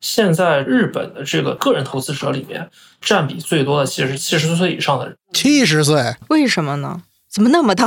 [0.00, 5.16] 现在日本的这个个人投资者里面，占比最多的其实是七十岁以上的人。
[5.32, 7.02] 七十岁，为什么呢？
[7.28, 7.86] 怎么那么大？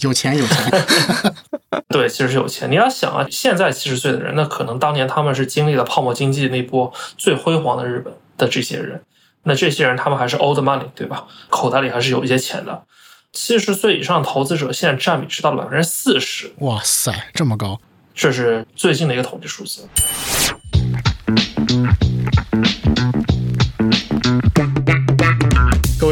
[0.00, 0.86] 有 钱有钱。
[1.88, 2.70] 对，其实是有钱。
[2.70, 9.02] 你要想啊，现在七十岁的人，那可能当年他们是经历了泡沫经济那波最辉煌的日本的这些人，
[9.42, 11.26] 那这些人他们还是 old money，对吧？
[11.48, 12.84] 口袋里还是有一些钱的。
[13.32, 16.50] 七十岁以上投资者现在占比是到了百分之四十。
[16.60, 17.78] 哇塞，这么高！
[18.14, 19.86] 这是最近的一个统计数字。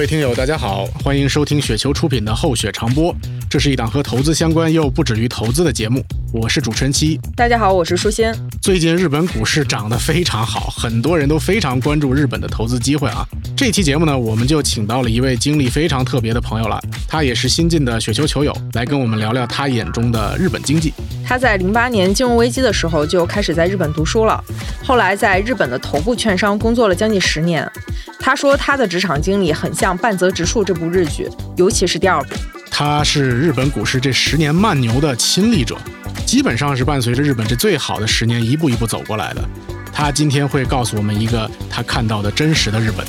[0.07, 3.13] 位听友，大家好，欢迎收听雪球出品的《厚雪长播》，
[3.51, 6.01] 这是一档和投资相关又不止于投资的节目。
[6.33, 8.33] 我是主持人七，大家好，我是舒心。
[8.63, 13.27] 最近日本股市涨得非常好，很多人都非常关注日本的投资机会啊。
[13.57, 20.95] 这期节目呢，我们就请到了一位经历非常特别的朋友了，他也是新晋的雪球球友，来跟我们聊聊他眼中的日本经济。
[21.27, 24.41] 他在零八年金融危机的时候就开始在日本读书了，
[24.85, 27.69] 后来在日本的头部券商工作了将近十年。
[28.19, 32.35] 他说他的职场经历很像半泽直树这部日剧，尤其是第二部。
[32.71, 35.77] 他是日本股市这十年慢牛的亲历者，
[36.27, 39.43] 基本上是伴随着日本这最好的十年一步一步走过来的。
[39.93, 43.07] 他今天会告诉我们一个他看到的真实的日本。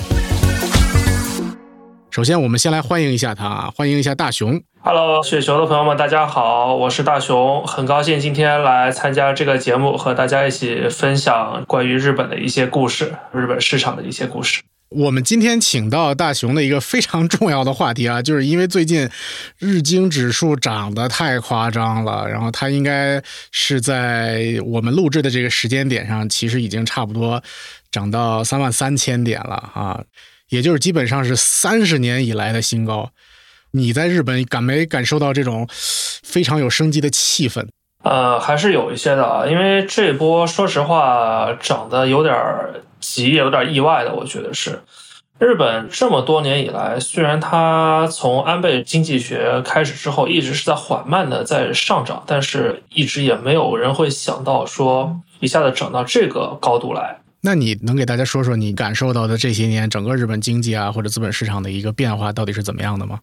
[2.10, 4.62] 首先，我们先来欢迎一下他啊，欢迎一下大熊。
[4.80, 14.62] Hello，雪球的朋友们，大家好，我是大熊，很高兴今天来参加这个节目，和大家一起分享关于日本的一些故事，日本市场的一些故事。
[14.90, 19.10] 我们今天请到大熊的一个非常重要的话题啊， 就是因为最近
[19.58, 23.22] 日经指数涨得太夸张了，然后它应该
[23.52, 27.44] 是在我们录制的这个时间点上，其实已经差不多
[27.92, 30.02] 涨到三万三千点了啊，
[30.50, 33.12] 也就是基本上是三十年以来的新高。
[33.72, 35.68] 你在日本感没感受到这种
[36.24, 37.68] 非常有生机的气氛？
[38.04, 44.14] 呃，还是有一些的啊，因为这波说实话涨得有点儿急，也有点意外的。
[44.14, 44.82] 我觉得是
[45.40, 57.20] 日本这么多年以来，虽然它从安倍经济学开始之后，一直是在缓慢的在上涨，但是一直也没有人会想到说一下子涨到这个高度来。
[57.42, 63.20] 那你能给大家说说你感受到的这些年整个日本经济啊或者资本市场的一个变化到底是怎么样的吗？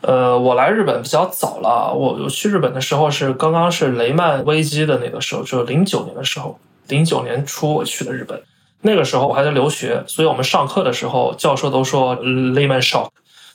[0.00, 6.56] 呃，我来日本比较早了，我我去日本的时候是刚刚是雷曼危机的那个时候，就是零九年的时候，
[6.86, 8.40] 零九年初我去的日本，
[8.82, 13.08] 那个时候我还在留学，所以我们上课的时候教授都说雷曼 shock，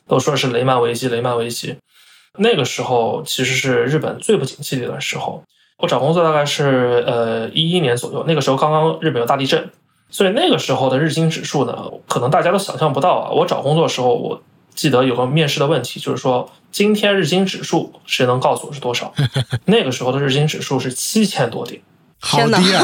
[0.07, 1.75] 都说是雷曼危机，雷曼危机。
[2.37, 5.43] 那个时候其实是日本最不景气的一段时候，
[5.77, 9.69] 我找工作大概是呃一一年左右，那个时候刚刚日本有大地震，
[10.09, 14.41] 所以那个时候的日经指数呢，可能大家都想象不到啊，我找工作的时候我。
[14.75, 19.13] 记得有个面试的问题，就是说今天日经指数谁能告诉我是多少？
[19.65, 21.79] 那个时候的日经指数是七千多点，
[22.19, 22.83] 好低啊！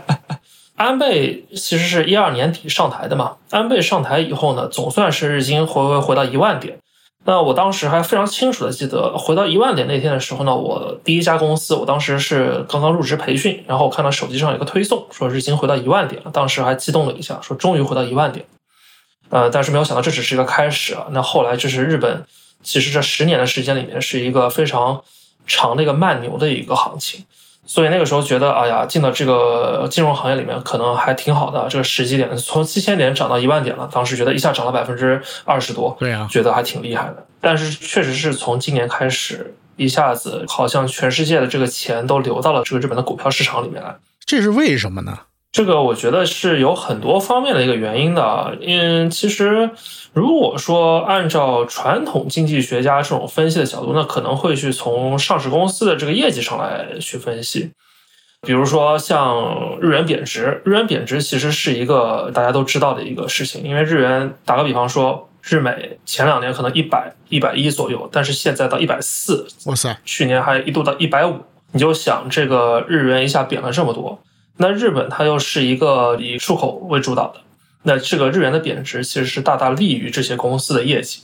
[0.80, 6.78] 安倍其实是一二年底上台的嘛，安倍上台以后呢，总算是日经回回回到一万点。
[7.26, 18.46] 那我当时还非常清楚的记得，回到一万点那天的时候呢，我第一家公司，我当时是刚刚入职培训，然后我看到手机上有个推送，说日经回到一万点了，当时还激动了一下，说终于回到一万点。
[19.28, 21.08] 呃，但是没有想到这只是一个开始啊！
[21.10, 22.24] 那后来就是日本，
[22.62, 25.02] 其实这十年的时间里面是一个非常
[25.46, 27.26] 长的一个慢牛的一个行情，
[27.70, 31.68] 所以那个时候觉得，哎呀，进到这个金融行业里面可能还挺好的。
[31.68, 37.24] 这个时机点从七千点涨到一万点了，当时觉得一下涨了百分之二十多，对啊，觉得还挺厉害的。
[37.40, 43.94] 但是确实是从今年开始，一下子好像全世界的这个钱都流到了这个日本的股票市场里面来，
[44.26, 45.16] 这是为什么呢？
[45.52, 48.56] 这个我觉得是有很多方面的一个原因的。
[48.60, 49.68] 嗯，其实
[50.12, 57.72] 如果说按照传统经济学家这种分析的角度，那可能会去从上市公司的这个业绩上来去分析。
[58.42, 63.62] 比如说像日元贬值，日元贬值其实是一个大家都知道的一个事情。
[63.64, 71.36] 因为日元打个比方说，日美前两年可能一百一百一左右，但是现在到一百四，哇塞，去年还一度到一百五。
[71.72, 74.18] 你就想这个日元一下贬了这么多。
[74.62, 77.40] 那日本它又是一个以出口为主导的，
[77.84, 81.22] 那这个日元的贬值其实是大大利于这些公司的业绩，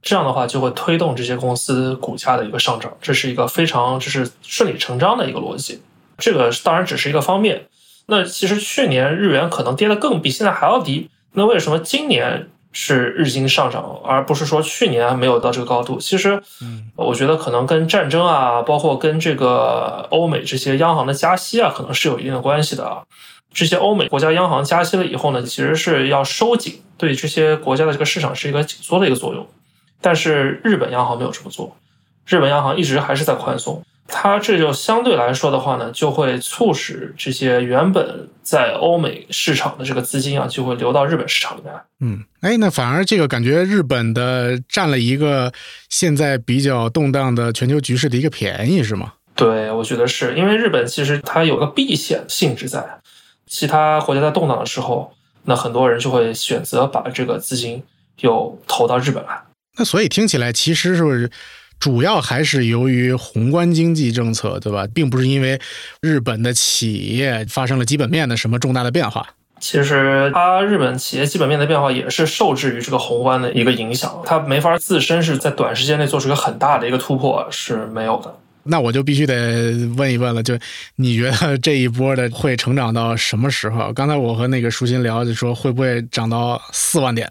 [0.00, 5.82] 这样的话就会推动这些公司股价的一个上涨，这是一个非常就是顺理成章的一个逻辑。
[6.16, 7.66] 这个当然只是一个方面。
[8.06, 12.48] 那其实去年日元可能跌得更比现在还要低，那为什么今年？
[12.72, 15.98] 是日经上涨，而不是说去年没有到这个高度。
[15.98, 16.40] 其实，
[16.94, 23.02] 我觉得可能跟战争啊，包括跟这个欧美这些央行的加息啊，可能是有一定的关系的啊。
[23.52, 29.44] 这些欧美国家央行加息了以后呢，其实是要收紧，对这些国家的这个市场是一个紧缩的一个作用。
[30.00, 31.76] 但是日本央行没有这么做，
[32.26, 33.82] 日本央行一直还是在宽松。
[34.12, 41.80] 它这就相对来说的话呢，就会促使这些原本在欧美市场的这个资金啊，就会流到日本市场里面来。
[42.00, 45.52] 嗯，哎，那反而这个感觉日本的占了一个
[45.88, 49.12] 现在比较动荡的全球局势的一个便宜，是吗？
[49.34, 52.84] 对，我觉得是因为日本其实它有个避险性质在，
[53.46, 55.12] 其他国家在动荡的时候，
[55.44, 57.82] 那很多人就会选择把这个资金
[58.20, 59.40] 又投到日本来。
[59.78, 61.30] 那所以听起来其实是
[61.80, 64.86] 主要还是由于宏观经济政策，对吧？
[64.94, 65.58] 并不是因为
[66.02, 69.26] 日本的企业发生了基本面的什么重大的变化。
[69.58, 78.34] 其实它日本企业基本面的变化也是受制于这个宏观的一个影响，它没法自身是在短时间内做出一个很大的一个突破是没有的。
[78.62, 80.58] 那我就必须得问一问了，就
[80.96, 83.90] 你觉得这一波的会成长到什么时候？
[83.92, 87.30] 刚才我和那个舒心聊，就说会不会涨到四万点？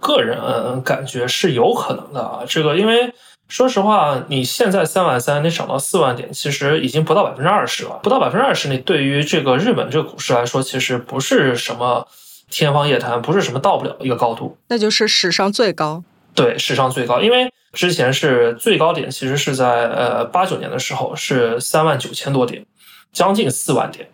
[0.00, 2.40] 个人感觉是有可能的啊。
[2.48, 3.12] 这个因为
[3.50, 7.98] 说实话，你现在三万三，你涨到四万点，其实已经不到百分之二十了。
[8.02, 12.08] 不到百分之二十，你对于这个日本这个股市来说，其实不是什么
[12.48, 14.56] 天方夜谭，不是什么到不了一个高度。
[14.68, 16.02] 那就是史上最高。
[16.34, 17.52] 对，史上最高，因为。
[17.72, 22.66] 之前是最高点，其实是在呃八九年的时候是三万九千多点，
[23.12, 24.08] 将近四万点。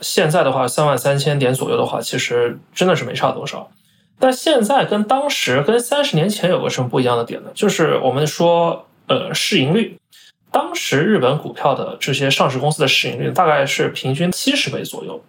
[0.00, 3.70] 现在的话，三万三千点左右的话，其实真的是没差多少。
[4.18, 7.50] 但现在跟当时跟三十年前有个什么不一样的点呢？
[7.54, 9.98] 就是我们说呃市盈率，
[10.50, 15.22] 当时日本股票的这些上市公司的市盈率大概是平均七十倍左右。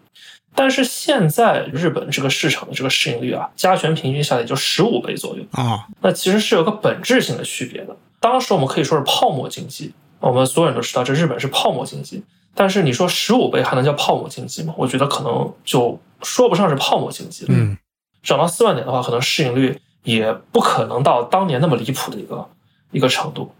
[0.58, 7.94] 但是现在日本这个市场的这个市盈率啊，加权平均下来也就十五倍左右啊，那其实是有个本质性的区别的。
[8.22, 12.24] 当时我们可以说是泡沫经济，我们所有人都知道这日本是泡沫经济。
[12.54, 14.74] 但是你说十五倍还能叫泡沫经济吗？
[14.78, 17.50] 我觉得可能就说不上是泡沫经济了。
[17.52, 17.78] 嗯，
[18.26, 22.46] 涨到四万点的话，可能市盈率也不可能到当年那么离谱的一个
[22.92, 23.54] 一个程度。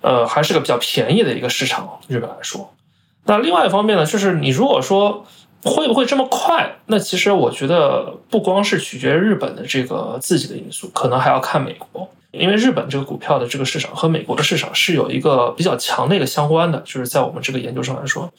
[0.00, 2.72] 呃，还是个比较便宜的一个市场，日本来说。
[3.24, 5.26] 那另外一方面呢，就是你如果说。
[5.64, 6.76] 会不会这么快？
[6.86, 18.32] 那其实我觉得不光是取决于日本的这个自己的因素，可能还要看美国，因为日本这个股票的这个市场和美国的市场是有一个比较强的一个相关的，就是在我们这个研究上来说。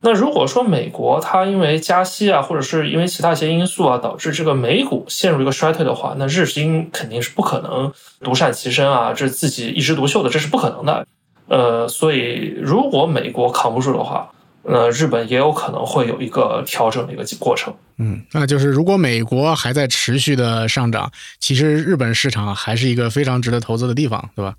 [0.00, 11.04] 那如果说美国它因为加息啊，或者是因为其他一些因素啊，导致这个美股陷入一个衰退的话，那日经肯定是不可能独善其身啊，这自己一枝独秀的，这是不可能的。
[11.48, 14.30] 呃，所以如果美国扛不住的话，
[14.62, 17.74] 呃，日本也有可能会有一个调整的一个过程。
[17.96, 21.10] 嗯，那就是如果美国还在持续的上涨，
[21.40, 24.54] 其实日本市场还是一个非常值得投资的地方，对吧？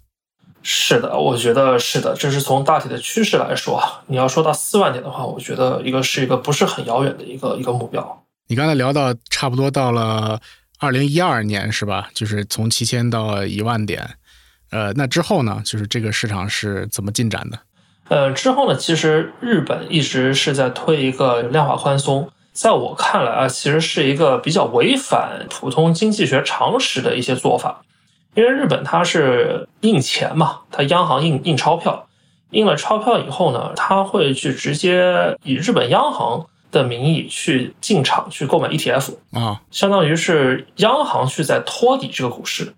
[0.61, 2.13] 是的，我觉得是的。
[2.13, 8.23] 这是从大体的趋势来说，你要说到四万点的话，我觉得一个是一个不是很遥远的一个一个目标。
[8.47, 10.39] 你刚才聊到差不多到了
[10.79, 12.09] 二零一二年是吧？
[12.13, 14.05] 就是从七千到一万点，
[14.71, 15.61] 呃，那之后呢？
[15.63, 17.59] 就是这个市场是怎么进展的？
[18.09, 27.81] 呃，之后呢，其实日本一直是在推一个量化宽松，在我看来啊，其实是一个比较违反普通经济学常识的一些做法。
[28.35, 32.07] 因为日本它是印钱嘛，它央行印印钞票，
[32.51, 42.73] 印了钞票以后呢，它会去直接以日本央行的名义去进场去购买 ETF 啊，相当于是央行去在托底这个股市，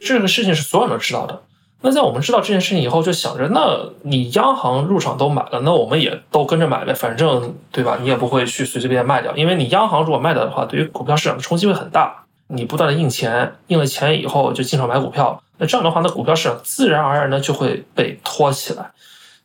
[0.00, 1.42] 这个事情是所有人都知道的。
[1.80, 7.96] 那在我们知道这件事情以后，就想着，那你央行入场都买了，那我们也都跟着买呗，反正对吧？
[8.02, 12.24] 你也不会去随随便便卖掉，因为你央行如果卖掉的话，对于股票市场的冲击会很大。
[12.48, 18.90] 你不断的印钱，印了钱以后就进场买股票，那这样的话，那股票市场自然而然的就会被托起来。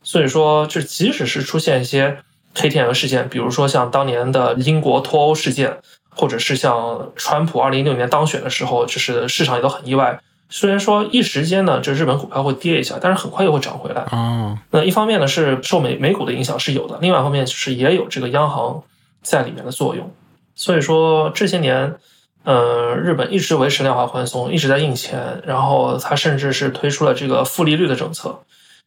[0.01, 2.17] 所以说，就即使是出现一些
[2.55, 5.77] 黑天鹅事件，比如说像当年的英国脱欧事件，
[6.10, 10.19] 或者是像川普二零一六年当选的时候，就是市场也都很意外。
[10.50, 14.05] 虽然说一时间呢，这日本股票会跌一下，但是很快又会涨回来。
[14.12, 18.83] 哦，那一方面呢是受美美股的影响是有的，另外一方面就是也有这个央行
[19.22, 20.13] 在里面的作用。
[20.53, 21.95] 所以说这些年，
[22.43, 28.38] 呃，日本一直维持量化宽松，一直在印钱，然后它甚至是推出了这个负利率的政策，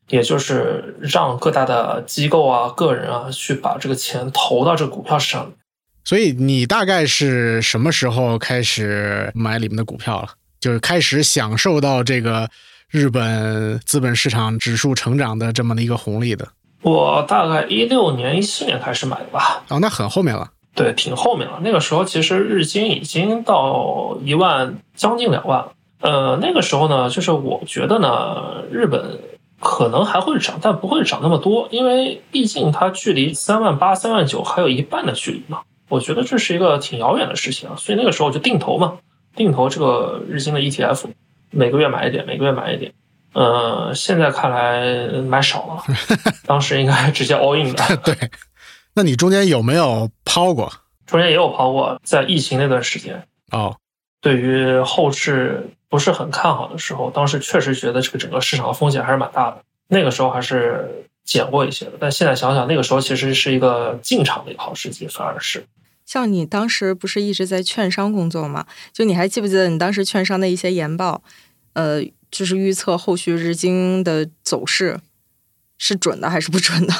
[0.08, 5.52] 也就是让各大的机构啊、个人啊去把这个钱投到这个股票市场里。
[6.04, 10.28] 所以你大概是什么时候开始买里面的股票了？
[10.60, 12.48] 就是开始享受到这个
[12.90, 16.46] 日本资本市场指数成长的这么的一个红利的。
[16.82, 19.64] 我大概一六年、一七年开始买的吧。
[19.68, 20.50] 哦，那很后面了。
[20.76, 21.58] 对，挺后面了。
[21.62, 25.72] 那个时候其实日经已经到一万，将近两万了。
[26.00, 29.18] 呃，那个时候呢，就是我觉得呢，日本
[29.58, 35.62] 可能还会涨，但不会涨那么多，因为毕竟它距离三万八、三万九还有一半的距离嘛。
[35.88, 38.98] 我觉得这是一个挺遥远的事情啊，所以那个时候就定投嘛。
[39.34, 41.04] 定投这个日经的 ETF，
[41.50, 42.92] 每个月买一点，每个月买一点。
[43.34, 45.94] 呃，现在看来买少了，
[46.46, 47.96] 当时应该直接 all in 的。
[47.98, 48.14] 对，
[48.96, 50.72] 那你中间有没有抛过？
[51.06, 53.76] 中间也有抛过，在疫情那段时间，哦，
[54.22, 59.62] 对于后市不是很看好的时候，当时确实觉得这个整个市场的风险还是蛮大的。
[59.88, 65.64] 那个时候还是减过一些的，但现在想想，那个时候其实是一个进场的一个好时机，反而是。
[66.06, 68.66] 像你当时不是一直在券商工作吗？
[68.92, 71.22] 就你还记不记得你当时券商的一些研报？
[71.74, 74.98] 呃，就是预测后续日经的走势
[75.76, 76.94] 是准的还是不准的？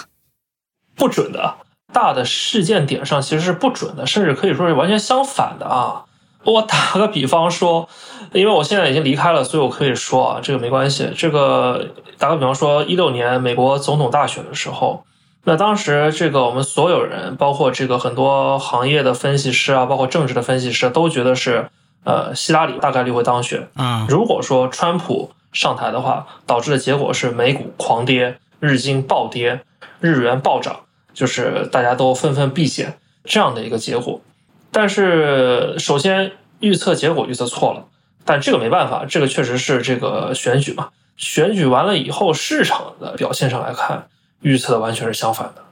[0.94, 1.56] 不准的，
[1.96, 6.04] 大的事件点上其实是不准的，甚至可以说是完全相反的啊。
[6.44, 7.88] 我打个比方说，
[8.32, 11.10] 因为我现在已经离开了，所以我可以说啊，这个没关系。
[11.16, 11.86] 这个
[12.18, 15.06] 打个比方说，一六年美国总统大选的时候，
[15.44, 21.70] 那当时这个我们所有人，包括这个很多行业的分析师啊，包括政治的分析师，都觉得是
[22.04, 24.04] 呃希拉里大概率会当选嗯。
[24.06, 29.62] 如果说川普上台的话，导致的结果是美股狂跌，日经暴跌，
[30.00, 30.76] 日元暴涨，
[31.16, 34.20] 就是大家都纷纷避险这样的一个结果。
[34.70, 37.86] 但是，首先预测结果预测错了，
[38.26, 40.90] 但这个没办法，这个确实是这个选举嘛。
[41.16, 44.08] 选举完了以后，市场的表现上来看，
[44.42, 45.62] 预测的完全是相反的。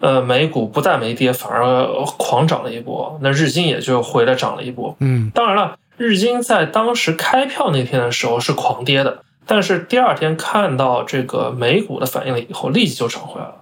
[0.00, 1.86] 呃，美股不但没跌，反而
[2.18, 4.96] 狂涨了一波，那日经也就回来涨了一波。
[4.98, 13.54] 嗯，当然了，日经在当时开票那天的时候是狂跌的，但是第二天看到这个美股的反应了以后，立即就涨回来了。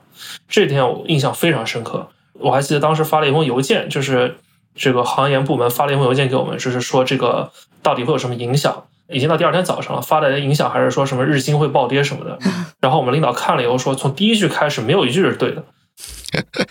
[0.49, 4.37] 这点我印象非常深刻，我还记得当时发了一封邮件，就是。
[4.79, 7.51] 这个行研部门发了一封邮件给我们，就是说这个
[7.83, 8.85] 到底会有什么影响？
[9.09, 12.39] 已经到第二天早上了，发来的影响还是说什么日经会暴跌什么的。
[12.79, 15.65] 然后我们领导看了以后说，从第一句开始没有一句是对的。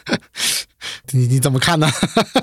[1.13, 1.87] 你你怎么看呢？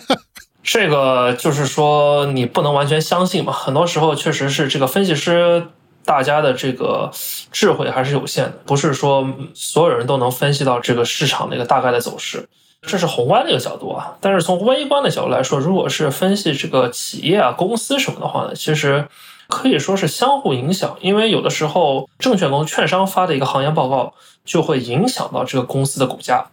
[0.64, 5.68] 这个就是说你不能完全相信嘛，很多时候确实是这个分析师
[6.04, 7.11] 大家的这个
[7.50, 12.49] 智慧还是有限的，不是说所有人都能分析到这个市场的一个大概的走势。
[12.82, 19.06] 这是宏观的一个角度啊，但是从微观的角度来说，如果是分析这个企业啊、公司什么的话呢，其实
[19.47, 20.97] 可以说是相互影响。
[21.00, 24.12] 因为有的时候证券公司、券商发的一个行业报告，
[24.44, 26.44] 就会影响到这个公司的股价，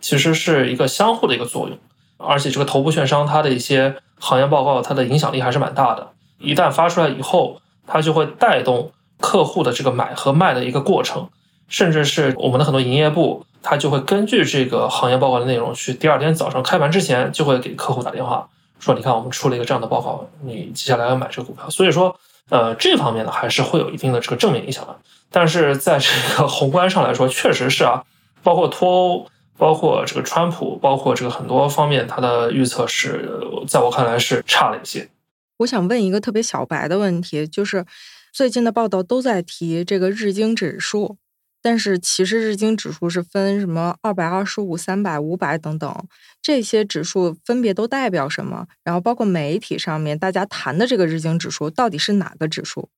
[0.00, 1.76] 其实是一个相互的一个作用。
[2.16, 6.08] 而且这个头部券商它的一些行业报告，它的影响力还是蛮大的。
[6.38, 11.28] 一旦发出来以后，它就会带动客户的这个买和卖的一个过程，
[11.66, 13.44] 甚至是我们的很多营业部。
[13.60, 22.14] 他就会根据这个行业报告的内容，去第二天早上开盘之前就会给客户打电话，说：“你看，我们出了一个这样的报告，你接下来要买这个股票。”所以说，
[22.50, 24.96] 呃，这方面呢还是会有一定的这个正面影响的。
[25.30, 28.04] 但是在这个宏观上来说，确实是啊，
[28.44, 29.26] 包括脱欧，
[29.58, 33.28] 包括这个川普，包括这个很多方面，他的预测是
[33.66, 35.06] 在我看来是差了一些。
[35.58, 37.84] 我想问一个特别小白的问题，就是
[38.32, 41.18] 最近的报道都在提这个日经指数。
[41.60, 45.92] 但是其实日经指数是分什么二百二十五、三百、五百等等，
[46.40, 48.66] 这些指数分别都代表什么？
[48.84, 52.88] 然后包括媒体上面大家谈的这个日经指数到底是哪个指数？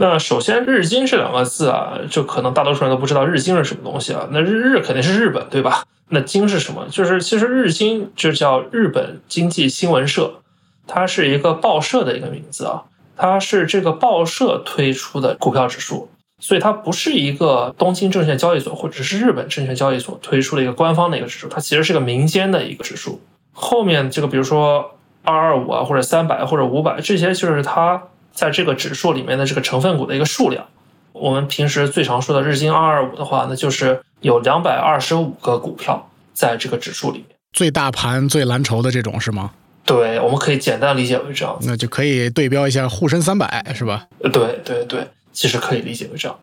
[0.00, 4.28] 那首先“日经”这两个字啊，就可能大多数人都不知道日经是什么东西啊。
[4.32, 5.84] 那日日肯定是日本对吧？
[6.08, 6.88] 那经是什么？
[6.88, 10.42] 就是其实日经就叫日本经济新闻社，
[10.88, 12.82] 它是一个报社的一个名字啊，
[13.16, 16.08] 它是这个报社推出的股票指数。
[16.40, 23.20] 所以它不是一个东京证券交易所或者是日本证券交易所推出的一个官方的一个指数，它其实是个民间的一个指数。
[23.52, 24.88] 后面这个比如说
[25.24, 30.64] 二二五啊，或者三百或者五百，这些就是它在这个指数里面的这个成分股的一个数量。
[31.12, 39.50] 我们平时最常说的日经二二五的话，那就是有两百二十五个股票在这个指数里面，最大盘、最蓝筹的这种是吗？
[39.88, 41.58] 对，我们可以简单理解为这样。
[41.62, 44.06] 那就可以对标一下沪深三百，是吧？
[44.20, 45.08] 对对对。
[45.30, 46.36] 其实可以理解为这样，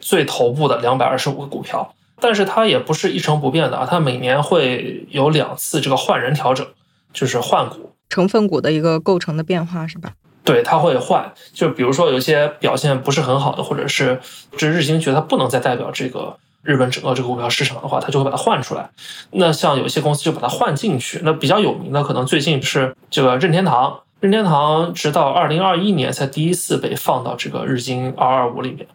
[0.00, 6.66] 最头部的两百二十五个股票，但是它也不是一成不变的啊，它每年会有两次这个换人调整，
[7.12, 10.14] 就是换股成分股的一个构成的变化是吧？
[10.42, 14.18] 对，它会换，就比如说有些表现不是很好的，或者是
[14.56, 18.90] 这日经觉得它不能再代表这个日本整个这个股票市场的话，它就会把它换出来。
[19.30, 24.00] 那像有些公司就把它换进去，那比较有名的可能最近是这个任天堂。
[24.20, 28.86] 任天堂直到二零二一年才第一次被放到这个日经二二五里面，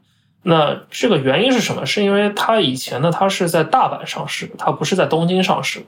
[0.44, 1.84] 那这个原因是什么？
[1.84, 5.84] 是因为它以前呢，它是在大阪上市，它不是在东京上市。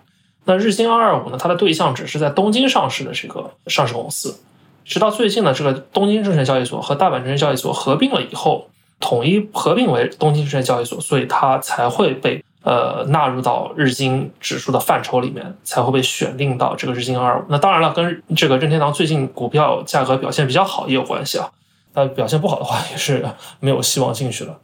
[0.46, 4.40] 那日经二二五呢，它的对象只是在东京上市的这个上市公司。
[4.84, 8.70] 直到最近呢，这个东京证券交易所和大阪证券交易所合并了以后，
[9.00, 12.44] 统一合并为东京证券交易所，所以它才会被。
[12.64, 17.44] 呃，纳入到日经指数的范畴里面，才会被选定到这个日经二五。
[17.48, 21.50] 那当然了，跟这个任天堂最近股票价格表现比较好也有关系啊。
[21.94, 23.26] 那表现不好的话，也是
[23.62, 24.60] 没有希望进去了。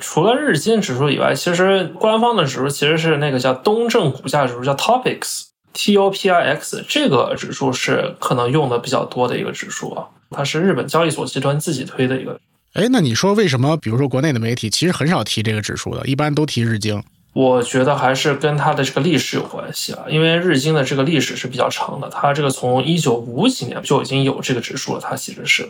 [0.00, 12.38] 除了日经指数以外，其实官方的指数其实是那个叫东证股价指数，叫 Topix，T O P I X，这个指数是可能用的比较多的一个指数啊，它是日本交易所集团自己推的一个。
[12.74, 17.02] 哎，那你说为什么，比如说国内的媒体其实很少提这个指数的，一般都提日经？
[17.32, 25.68] 我觉得还是跟它的这个历史有关系啊，因为日经的这个历史是比较长的，它这个从一九五几年就已经有这个指数了，它其实是。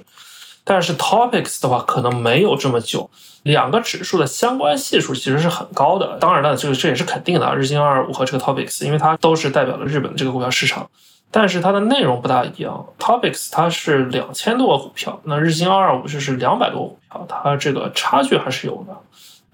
[0.64, 3.10] 但是 Topics 的话可能没有这么久，
[3.42, 6.18] 两个指数的相关系数其实是很高的。
[6.20, 10.90] 当然了，这个这也是肯定的啊，日经二二五和这个 Topics，因为它都是代表了日本的这个股票市场，
[11.30, 12.86] 但是它的内容不大一样。
[12.98, 18.96] Topics 它是两千多个股票，那日经二二五就是两百多个股票，它这个差距还是有的。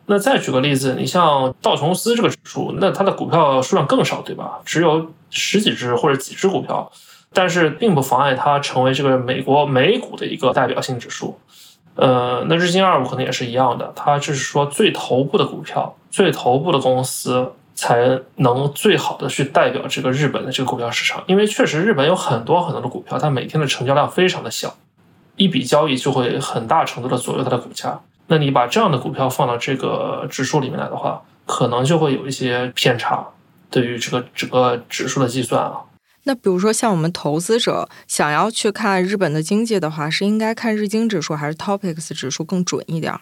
[0.07, 4.61] 那再举个例子，你像道琼斯这个指数，那它的股票数量更少，对吧？
[4.65, 6.91] 只有十几只或者几只股票。
[7.37, 11.37] 但是并不妨碍它成为这个美国美股的一个代表性指数，
[11.97, 24.77] 呃，那日经二五可能也是一样的，它就是说最头部的股票、最头部的公司才能最好的去代表这个日本的这个股票市场，因为确实日本有很多很多的股票，它每天的成交量非常的小，
[25.37, 28.01] 一笔交易就会很大程度的左右它的股价。
[28.27, 33.27] 那你把这样的股票放到这个指数里面来的话，可能就会有一些偏差，
[33.71, 35.83] 对于这个整个指数的计算啊。
[36.23, 43.13] 那比如说，像我们投资者想要去看日本的经济的话，是应该看日经指数还是 Topics 指数更准一点？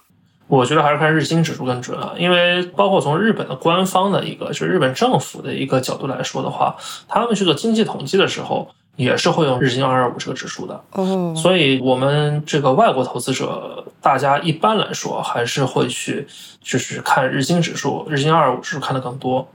[0.52, 6.76] 我觉得还是看日经指数更准啊，因为包括从日本的官方的一个，就是日本政府的一个角度来说的话，
[7.08, 10.78] 他们去做经济统计的时候，也是会用日经二二五这个指数的。
[10.90, 16.26] 哦，所以我们这个外国投资者，大家一般来说还是会去，
[16.60, 19.48] 就是看日经指数，日经二二五指数看的更多。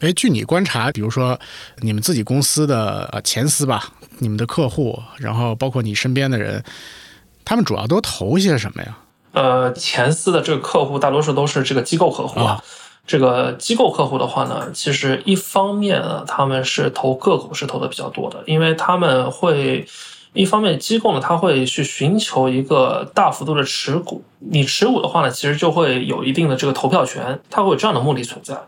[0.00, 1.40] 哎，据你观察，比如说
[1.78, 3.84] 你们自己公司的呃前司吧，
[4.18, 6.62] 你们的客户，然后包括你身边的人，
[7.46, 8.98] 他们主要都投些什么呀？
[9.34, 12.62] 呃，前四的这个客户大多数都是这个机构客户啊。
[13.06, 19.86] 这个机构客户的话呢，其实一方面啊，他们是投个股是投的比较多的，因为他们会
[20.32, 24.24] 一方面机构呢，他会去寻求一个大幅度的持股。
[24.38, 28.58] 你持股的话呢，其实就会有一定的这个投票权，它会有这样的目的存在。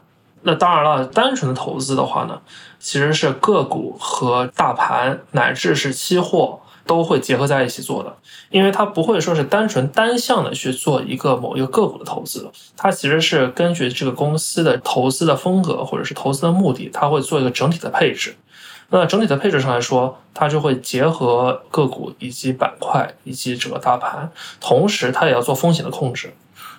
[0.43, 2.39] 那当然了，单纯的投资的话呢，
[2.79, 8.17] 其实是个股和大盘乃至是期货都会结合在一起做的，
[8.51, 18.37] 因为它不会说是单纯单向的去做一个某一个个股的投资，它其实是根据这个公司的投资的风格或者是投资的目的，它会做一个整体的配置。
[18.89, 26.33] 那整体的配置上来说，它就会结合个股以及板块以及整个大盘，同时它也要做风险的控制。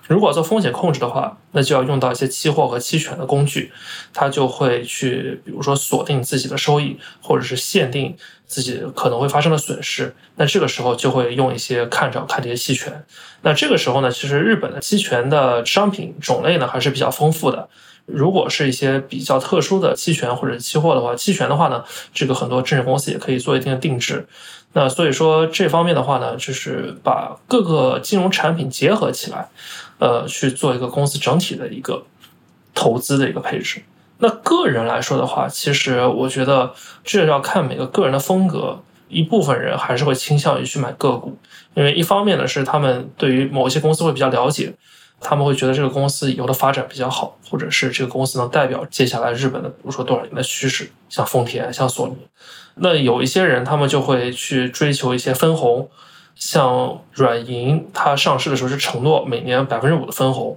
[0.08, 3.74] 如果做风险控制的话，那就要用到一些期货和期权的工具，
[4.14, 8.16] 它就会去，比如说锁定自己的收益，或者是限定
[8.48, 10.16] 自己可能会发生的损失。
[10.38, 13.06] 那这个时候就会用一些看涨看跌期权。
[13.42, 17.70] 那这个时候呢，其实日本的期权的商品种类呢还是比较丰富的。
[18.06, 21.84] 如果是一些比较特殊的期权或者期货的话，期权的话呢，
[22.14, 24.26] 这个很多证券公司也可以做一定的定制。
[24.74, 29.48] 那所以说这方面的话呢，就是把各个金融产品结合起来。
[30.00, 32.06] 呃，去做一个公司整体的一个
[32.76, 33.82] 投资的一个配置。
[34.20, 38.82] 那个人来说的话，其实我觉得这要看每个个人的风格。
[39.10, 41.38] 一部分人还是会倾向于去买个股，
[41.76, 44.74] 因为一方面呢是他们对于某些公司会比较了解，
[45.22, 52.18] 他们会觉得这个公司以后的发展比较好，或者是这个公司能代表接下来日本的比如说多少年的趋势，像丰田、像索尼。
[52.76, 55.90] 那有一些人他们就会去追求一些分红。
[56.36, 60.56] 像软银，它上市的时候是承诺每年百分之五的分红，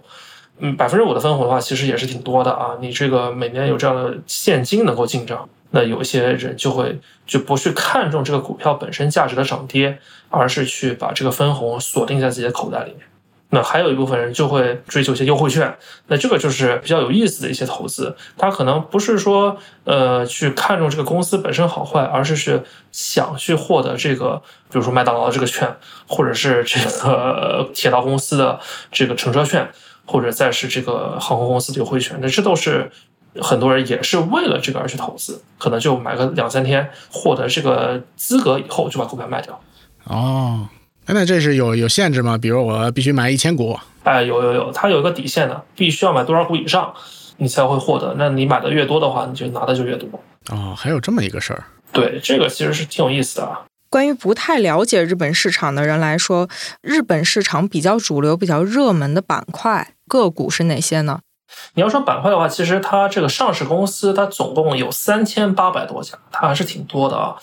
[0.60, 2.76] 嗯，百分之五的分红的话，其实也是挺多的啊。
[2.80, 13.00] 你这个每年有这样的现金能够进账，那有一些人就会就不去看重这个股票本身价值的涨跌，而是去把这个分红锁定在自己的口袋里面。
[13.52, 18.14] 那还有一部分人就会追求一些优惠券，那这个就是比较有意思的一些投资。
[18.38, 25.68] 他可能不是说呃去看重这个公司本身好坏，而是是想去获得这个，比如说麦当劳的这个券，
[26.06, 28.60] 或者是这个 铁道公司的
[28.92, 29.68] 这个乘车券，
[30.10, 32.18] 或者再是这个航空公司的优惠券。
[32.20, 32.90] 那这都是
[33.40, 39.60] 很多人也是为了这个而去投资，可能就买个两三天，获得这个资格以后就把股票卖掉。
[40.04, 40.68] 哦。
[41.12, 42.38] 那这是有有限制吗？
[42.38, 43.76] 比如我必须买一千股？
[44.04, 46.94] 哎，有有有，它有一个底线的，必须要买多少股以上，
[47.38, 48.14] 你才会获得。
[48.16, 50.08] 那你买的越多的话，你就拿的就越多。
[50.50, 51.64] 哦，还有这么一个事儿。
[51.92, 53.62] 对，这个其实是挺有意思的啊。
[53.88, 56.48] 关于不太了解日本市场的人来说，
[56.80, 61.20] 日本市场比较主流、比较热门的板块个股是哪些呢？
[61.74, 67.36] 你要说板块的话，其实它这个上市公司它总共有三千八百多家，它还是挺多的啊。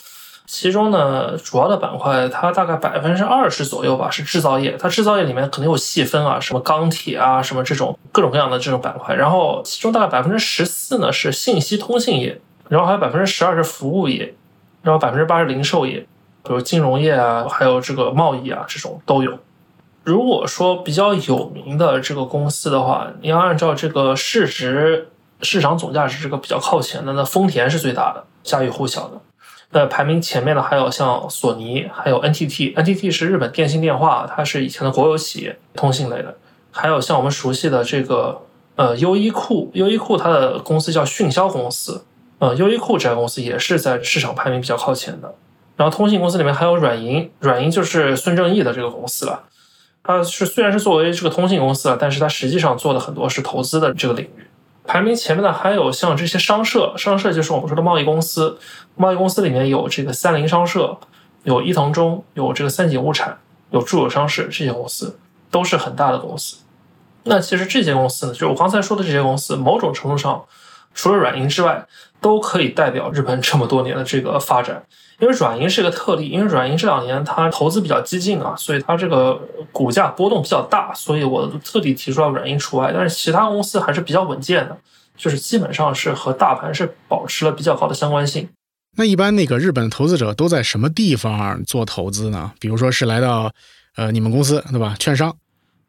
[0.45, 9.15] 其中呢，主要的板块它大概百分之二十左右吧是制造业，它制造业里面可能有细分啊，什么钢铁啊，什么这种各种各样的这种板块。
[9.15, 14.33] 然后其中大概百分之十四呢是信息通信业，然后还有百分之十二是服务业，
[14.81, 15.99] 然后百分之八是零售业，
[16.43, 19.37] 比如金融业啊，还有这个贸易啊这种都有。
[20.07, 25.09] 如果说比较有名的这个公司的话，你要按照这个市值、
[25.41, 29.19] 市场总价值这个比较靠前的，那丰田是最大的，家喻户晓的。
[29.71, 36.33] 那排名前面的还有像索尼，还有 NTT，NTT 是日本电信电话，它是以前的国有企业，通信类的。
[36.71, 38.43] 还有像我们熟悉的这个
[38.77, 42.05] 呃优衣库，优衣库它的公司叫迅销公司，
[42.39, 45.35] 呃优衣库这家公司也是在市场排名比较靠前的。
[45.75, 49.43] 然后通信公司里面还有软银，软银就是孙正义的这个公司了。
[50.07, 54.47] 它是虽然是作为这个通信公司啊，但是它实际上做的很多是投资的这个领域。
[54.85, 58.57] 排名前面的还有像这些商社，商社就是我们说的贸易公司。
[58.95, 60.97] 贸易公司里面有这个三菱商社，
[61.43, 63.37] 有伊藤忠，有这个三井物产，
[63.71, 65.19] 有住友商事这些公司
[65.51, 66.55] 都是很大的公司。
[67.23, 70.41] 那其实这些公司呢，就是我刚才说的这些公司，某种程度上
[70.93, 71.85] 除了软银之外，
[72.21, 74.83] 都可以代表日本这么多年的这个发展。
[75.19, 82.91] 因为软银是个特例，因为软银这两年它投资比较激进啊，所以它这个股价波动比较大，所以我特地提出来软银除外。
[82.93, 84.77] 但是其他公司还是比较稳健的，
[85.17, 88.47] 就是基本上是和大盘是保持了比较高的相关性。
[88.95, 92.51] 那一般那个日本投资者都在什么地方做投资呢？
[92.59, 93.51] 比如说是来到
[93.95, 94.95] 呃你们公司对吧？
[94.99, 95.35] 券商。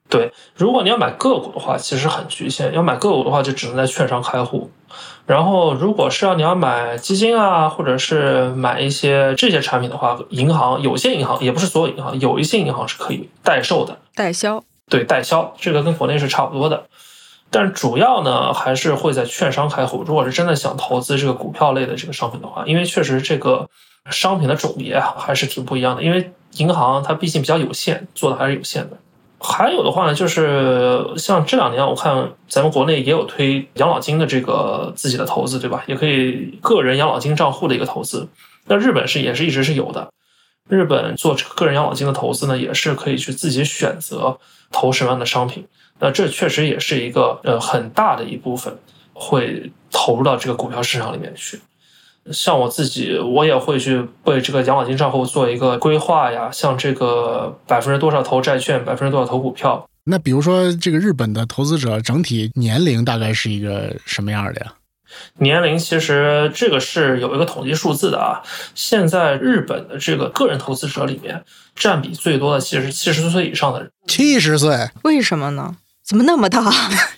[0.09, 2.73] 对，如果你要买个股的话，其实很局限。
[2.73, 4.71] 要买个股的话，就只能在券商开户。
[5.27, 14.65] 然后，如果是要你要买基金啊，或者是买一些这些产品的话，银行有些银行也不是所有银行，有一些银行是可以代售的，代销。
[14.89, 16.87] 对，代销这个跟国内是差不多的。
[17.51, 20.03] 但主要呢，还是会在券商开户。
[20.07, 23.69] 如果是真的想投资这个股票类的这个商品的话，因为确实这个
[24.11, 26.03] 商品的种类啊，还是挺不一样的。
[26.03, 28.97] 因为银行它毕竟比较有限，做的还是有限的。
[29.41, 35.85] 还有的话呢，就是像这两年我看咱们国内也有推养老金的这个自己的投资，对吧？
[35.87, 38.29] 也可以个人养老金账户的一个投资。
[38.67, 40.09] 那日本是也是一直是有的。
[40.69, 44.39] 日本做个人养老金的投资呢，也是可以去自己选择
[44.71, 45.67] 投什么样的商品。
[46.01, 48.77] 那这确实也是一个呃很大的一部分
[49.13, 51.61] 会投入到这个股票市场里面去。
[52.33, 56.51] 像我自己，我也会去为这个养老金账户做一个规划呀。
[56.53, 59.89] 像这个百分之多少投债券，百分之多少投股票。
[60.05, 64.75] 那比如说，这个日本的投资者整体年龄大概是一个什么样的呀？
[65.39, 68.43] 年龄其实这个是有一个统计数字的啊。
[68.75, 71.43] 现在日本的这个个人投资者里面，
[71.75, 73.91] 占比最多的其实是七十岁以上的人。
[74.07, 74.89] 七十岁？
[75.03, 75.77] 为什么呢？
[76.09, 76.63] 怎么那么大？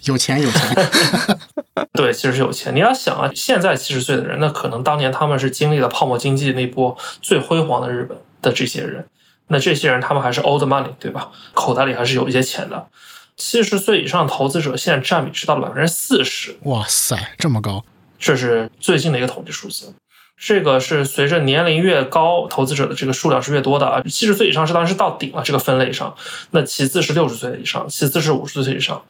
[0.02, 0.90] 有 钱有钱。
[1.94, 2.74] 对，其实是有钱。
[2.74, 9.06] 你要想啊，现在七十岁的人，那可能当年他们是经历了泡沫经济那波最辉煌的日本的这些人，
[9.46, 11.30] 那这些人他们还是 old money，对吧？
[11.54, 12.88] 口袋里还是有一些钱的。
[13.36, 16.58] 七十岁以上投资者现在占比是到了百分之四十。
[16.64, 17.84] 哇塞，这么高！
[18.18, 19.94] 这是最近的一个统计数字。
[20.42, 24.02] 这个是随着年龄越高，投资者的这个数量是越多的啊。
[24.08, 26.14] 七十岁以上是当然是到顶了这个分类上，
[26.52, 29.02] 那其次是六十岁以上，其次是五十岁以上。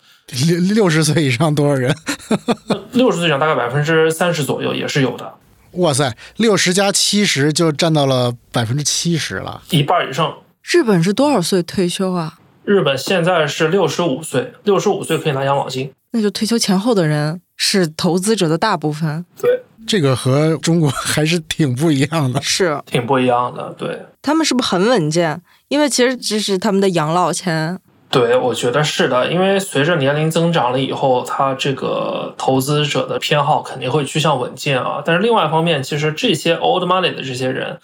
[0.48, 1.94] 六六十岁以上多少人？
[2.90, 5.32] 六十岁以上大概百分之三十左右也是有的。
[5.74, 10.36] 哇塞，六十加七十就占到了百分之七十了，一半以上。
[10.64, 12.40] 日本是多少岁退休啊？
[12.64, 15.92] 日本现在是六十五岁，六十五岁可以拿养老金。
[16.10, 19.24] 那就退休前后的人是投资者的大部分。
[19.40, 19.62] 对。
[19.90, 23.74] 这个和中国还是挺不一样的， 是挺不一样的。
[23.76, 25.42] 对，他们是不是很稳健？
[25.66, 27.76] 因为其实这是他们的养老钱。
[28.09, 29.33] 对，我觉得是的。
[29.33, 35.03] 因为随着年龄增长了以后，他这个投资者的偏好肯定会趋向稳健啊。
[35.05, 37.81] 但是另外一方面，其实这些 old money 的这些人，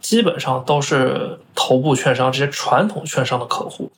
[0.00, 3.92] 基本上都是头部券商这些传统券商的客户，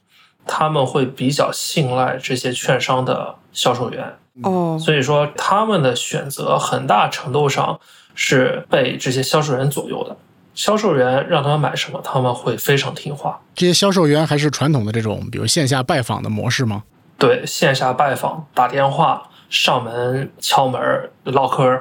[0.48, 4.16] 他们会比较信赖这些券商的销售员。
[4.42, 7.79] 哦，所以说他们的选择很大程度上
[8.14, 10.16] 是被这些销售员左右的。
[10.55, 13.40] 销售员让他们买什么，他们会非常听话。
[13.55, 16.83] 这些销售员还是传统的这种，比如线下拜访的模式吗？
[17.18, 21.81] 对，线下拜访、打电话、上门敲门、唠嗑。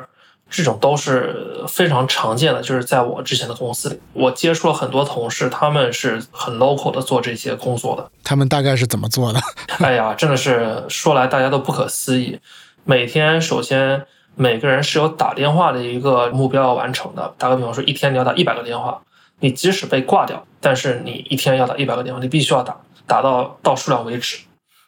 [0.51, 8.11] 这种都是非常常见的，就是在我之前的公司里，我接触了很多同事，他们是很 local 的做这些工作的。
[8.21, 9.39] 他们大概是怎么做的？
[9.79, 12.37] 哎呀，真的是说来大家都不可思议。
[12.83, 17.33] 每天首先每个人是有打电话的一个目标要完成的。
[17.37, 19.01] 打个比方说，一天你要打一百个电话，
[19.39, 22.75] 你即使被挂掉，但是你一天要打一百个电话，你必须要打，
[23.07, 24.39] 打到到数量为止。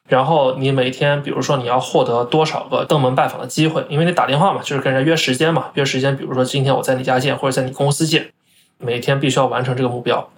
[0.07, 8.31] 然后你每天，比如说你要获得多少个登门拜访的机会，因为你打电话嘛，就是跟人家约时间嘛，约时间，比如说今天我在你家见，或者在你公司见，
[8.77, 10.29] 每天必须要完成这个目标。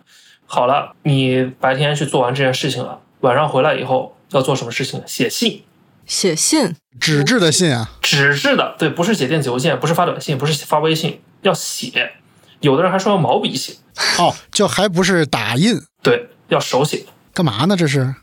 [0.45, 5.01] 好了，你白天去做完这件事情了，晚上回来以后要做什么事情？
[5.07, 5.63] 写信，
[6.05, 12.11] 写信，纸质的信啊，纸质的，对，不是写电子邮件，不是发短信，不是发微信，要写。
[12.61, 13.73] 有的人还说要毛笔写，
[14.19, 17.05] 哦，就还不是打印，对，要手写。
[17.33, 17.75] 干嘛呢？
[17.75, 18.13] 这是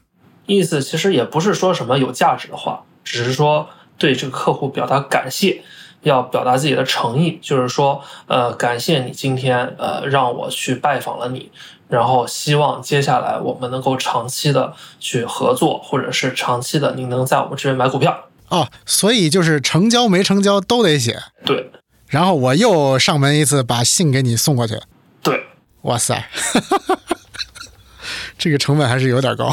[0.46, 5.62] 意思其实也不是说什么有价值的话，只是说对这个客户表达感谢，
[6.02, 11.50] 要表达自己的诚意，就是说，呃，感谢你今天呃让我去拜访了你，
[11.88, 18.24] 然后希望接下来我们能够长期的去合作，或者是长期的你能在我们这边买股票。
[18.48, 21.70] 哦，所以就是成交没成交都得写，对
[22.08, 24.78] 然后我又上门一次把信给你送过去，
[25.22, 25.46] 对，
[25.82, 26.28] 哇塞，
[28.36, 29.50] 这个成本还是有点高。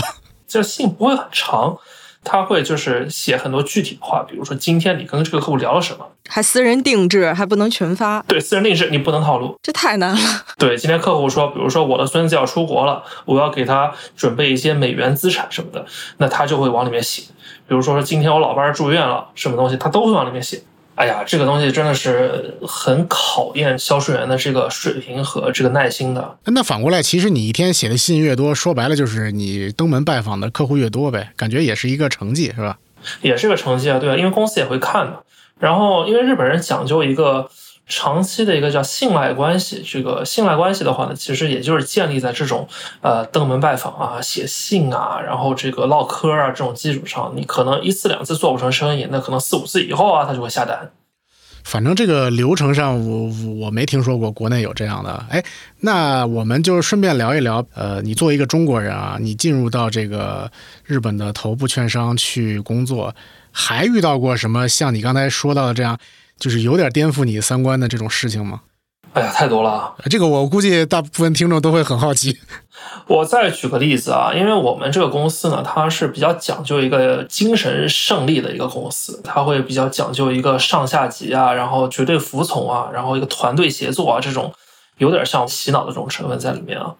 [0.50, 1.78] 这信不会很长，
[2.24, 9.56] 他会就是写很多具体的话，比如说今天你跟这个客户聊了什么，还私人定制，还不能群发，对，私人定制你不能套路。
[9.62, 10.20] 这太难了。
[10.58, 15.86] 对，今天客户说，比如说我的孙子要出国了，我要给他准备一些美元资产什么的，
[16.18, 17.22] 那他就会往里面写。
[17.68, 20.64] 比如说今天我老伴儿住院了，什么东西他都会往里面写。
[21.00, 26.38] 哎呀，这个东西真的是很考验销售员的这个水平和这个耐心的。
[26.48, 32.78] 那反过来，其实你一天写的信越多，说白了就是你登门拜访的客户越多呗，感觉也是一个成绩，是吧？
[33.22, 35.24] 也是个成绩啊，对啊，因为公司也会看的。
[35.58, 37.50] 然后，因为日本人讲究一个
[37.90, 42.66] 长期的一个叫信赖关系，这个信赖关系的话呢，其实也就是建立在这种
[43.02, 47.34] 呃登门拜访啊、写信啊，然后这个唠嗑啊这种基础上。
[47.36, 50.92] 你可能一次两次做不成生意，那可能四五次以后啊，他就会下单。
[51.64, 55.26] 反正这个流程上我，我没听说过国内有这样的。
[55.30, 55.44] 哎，
[55.82, 60.50] 那我们就顺便聊一聊，呃，你作为一个中国人啊，你进入到这个
[60.86, 63.14] 日本的头部券商去工作，
[63.52, 66.00] 还遇到过什么像你刚才说到的这样，
[66.40, 68.62] 就是有点颠覆你三观的这种事情吗？
[69.14, 69.96] 哎呀，太多了啊！
[70.08, 72.38] 这个我估计大部分听众都会很好奇。
[73.08, 84.54] 我再举个例子啊，因为我们这个公司呢，它是比较讲究一个精神胜利的一个公司，它会比较讲究一个上下级啊，然后绝对服从啊，然后一个团队协作啊，这种
[85.00, 86.94] 有点像洗脑的这种成分在里面啊。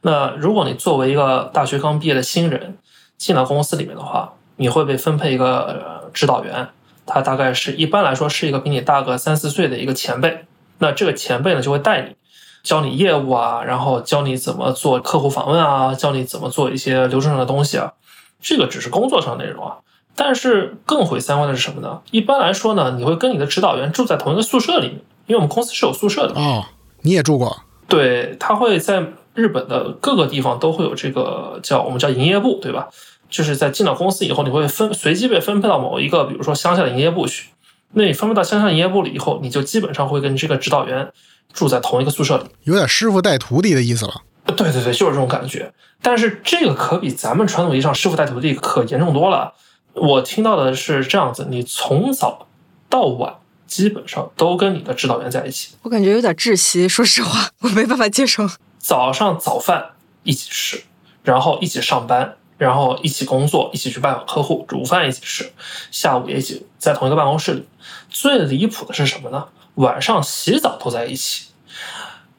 [0.00, 2.78] 那如果你作为一个大学刚毕业的新人
[3.18, 6.66] 进到公司里面的话，你会被分配一个呃指导员，
[7.06, 10.44] 他大概是一般来说是一个比你大个三四岁的一个前辈。
[10.78, 12.16] 那这个前辈呢，就会带你，
[12.62, 17.92] 教你业务啊，然后教你怎么做客户访问啊，教你怎么做一些流程上的东西啊。
[18.40, 19.76] 这个只是工作上内容啊，
[20.16, 22.00] 但是更毁三观的是什么呢？
[22.10, 26.34] 一般来说呢，你会跟你的指导员住在同一个宿舍里面，因为我们公司是有宿舍的。
[26.34, 26.64] 哦，
[27.02, 27.56] 你也住过？
[27.86, 32.88] 对，他会在日本的各个地方都会有这个叫我们叫营业部，对吧？
[33.32, 37.48] 就是在进到公司以后，你会分随机被分配到某一个，比如说乡下的营业部去。
[37.94, 41.10] 那你分配到乡下营业部里以后，你就基本上会跟这个指导员
[41.52, 42.44] 住在同一个宿舍里。
[42.64, 44.22] 有点师傅带徒弟的意思了。
[44.44, 45.72] 对对对，就是这种感觉。
[46.02, 49.54] 但是这个可比咱们传统意义上师傅带徒弟可严重多了。
[49.94, 52.46] 我听到的是这样子：你从早
[52.88, 58.46] 到晚基本上都跟你的指导员在一起，我感觉有点窒息，说实话，我没办法接受。
[58.78, 59.92] 早上早饭
[60.24, 60.82] 一起吃，
[61.22, 65.50] 然后一起上班，然后一起工作，一起去拜访客户，午饭一起吃，
[65.90, 67.64] 下午也一起在同一个办公室里。
[68.08, 69.46] 最离谱的是什么呢？
[69.74, 71.46] 晚上洗澡都在一起。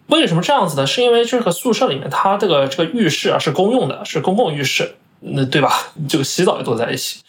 [0.07, 0.87] 为什么这样子呢？
[0.87, 5.91] 是因为这个宿舍里面，它这个这个浴室啊是公用的，是公共浴室，那对吧？
[6.07, 7.19] 这个洗澡也都在一起。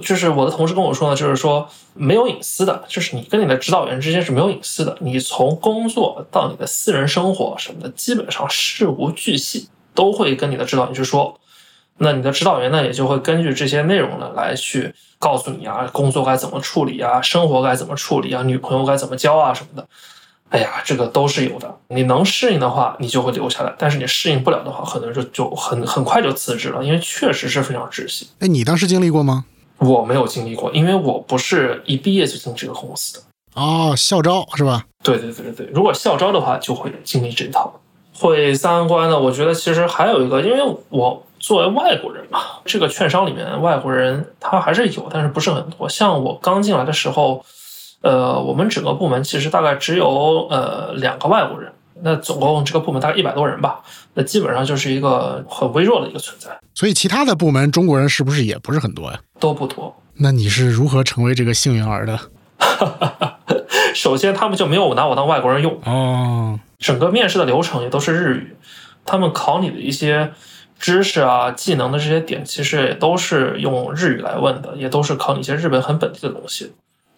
[0.00, 4.96] 就是我的同事跟我说呢，就是说没有隐私的，就是你跟你的指导员之间是没有隐私的。
[5.00, 11.38] 你从工作到你的私人生活什么的，基本上事无巨细都会跟你的指导员去说。
[11.98, 19.86] 那你的指导员呢，也就会根据这些内容呢来去告诉你啊，工作该怎么处理啊，生活该怎么处理啊，女朋友该怎么交啊什么的。
[20.50, 21.76] 哎呀，这个都是有的。
[21.88, 28.28] 你能适应的话，你就会留下来；但是你适应不了的话，可能就就很很快就辞职了，因为确实是非常窒息。
[28.38, 29.44] 哎，你当时经历过吗？
[29.76, 33.24] 我没有经历过，因为我不是一毕业就进这个公司的。
[33.54, 34.86] 哦，校招是吧？
[35.02, 37.78] 对对对对对，如果校招的话，就会经历这一套。
[38.18, 45.88] 会三观的，我觉得其实还有一个，因为我作为外国人嘛，这个券商里面外国人他还是有，但是不是很多。
[45.88, 47.44] 像我刚进来的时候，
[48.02, 53.80] 呃，我们整个部门其实大概只有呃两个外国人，那总共这个部门大概一百多人吧，
[54.14, 59.20] 那基本上就是一个很微弱的一个存在，所以其他的部门中国人是不是也不是很多呀？
[59.38, 59.94] 都不多。
[60.20, 62.18] 那你是如何成为这个幸运儿的？
[63.94, 65.78] 首先，他们就没有拿我当外国人用。
[65.84, 68.56] 哦，整个面试的流程也都是日语，
[69.04, 70.32] 他们考你的一些
[70.78, 76.72] 知识啊、技能的这些点，其实也都是用日语来问的，也都是考你一些日本很本地的东西。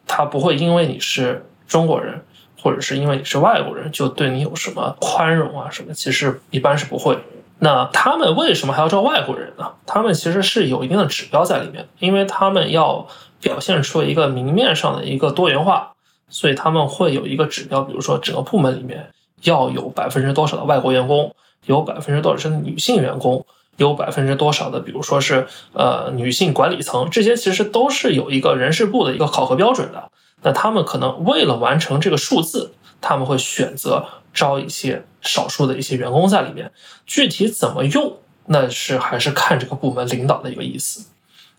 [0.06, 2.20] 他不会因为你是中国人
[2.60, 7.18] 或者是因为你是外国人就对你有什么宽容啊什么，其实一般是不会。
[7.58, 9.70] 那他们为什么还要招外国人呢？
[9.84, 13.06] 他们其实是有一定的指标在里面，因为他们要
[13.42, 15.92] 表现出一个明面上的一个多元化，
[16.30, 19.10] 所以他们会有一个指标，比如说整个部门里面
[19.42, 21.34] 要有百分之多少的外国员工，
[21.66, 23.44] 有百分之多少是女性员工，
[23.76, 30.10] 有百分之多少的，比如说是呃女性管理层，这些其实都是有一个人事部的一个考核标准的。
[30.42, 36.72] 那他们可能为了完成这个数字，他们会选择招一些少数的一些员工在里面。
[37.04, 41.06] 具体怎么用，那是还是看这个部门领导的一个意思。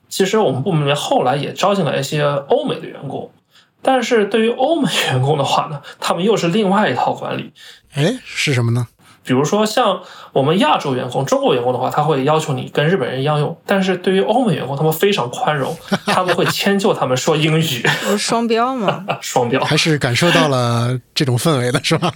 [0.09, 3.31] 其实我们部门里面后来也招进来一些欧美的员工，
[3.81, 7.51] 但是对于欧美员工的话呢， 他们又是另外一套管理。
[7.93, 8.87] 哎，是什么呢？
[9.23, 10.01] 比如说像
[10.33, 17.85] 我们亚洲员工、中国员工的话，他会要求你跟日本人一样用；但是对于欧美员工，他们非常宽容， 他们会迁就他们说英语。
[18.17, 19.05] 双标嘛？
[19.21, 22.11] 双标还是感受到了这种氛围的是吧？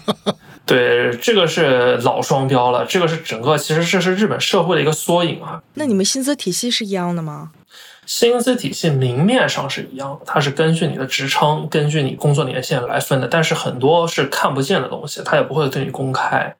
[0.65, 2.83] 对，这个是老双标了。
[2.85, 5.61] 这个是整个，其实这是日本社会的一个缩影啊。
[5.75, 7.51] 那你们薪资体系是一样的吗？
[8.05, 16.55] 薪资体系明面上是一样的，它是根据你的职称、根据你工作年限来分的，但是很多是看不见的东西，它也不会对你公开。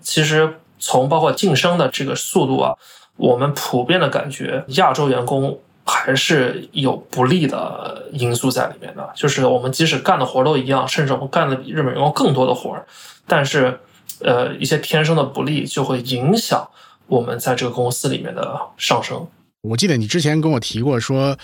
[0.00, 2.74] 其实从包括晋升的这个速度啊，
[3.16, 9.10] 我们普遍的感觉，亚洲员工还是有不利的因素在里面的。
[9.14, 12.84] 就是我们即使干的活都一样，甚至我们干的比日本员工更多的活儿，
[13.26, 13.80] 但是，
[14.20, 16.68] 呃，一些天生的不利就会影响
[17.06, 19.26] 我们在这个公司里面的上升。
[19.68, 21.36] 我记得你之前跟我提过，说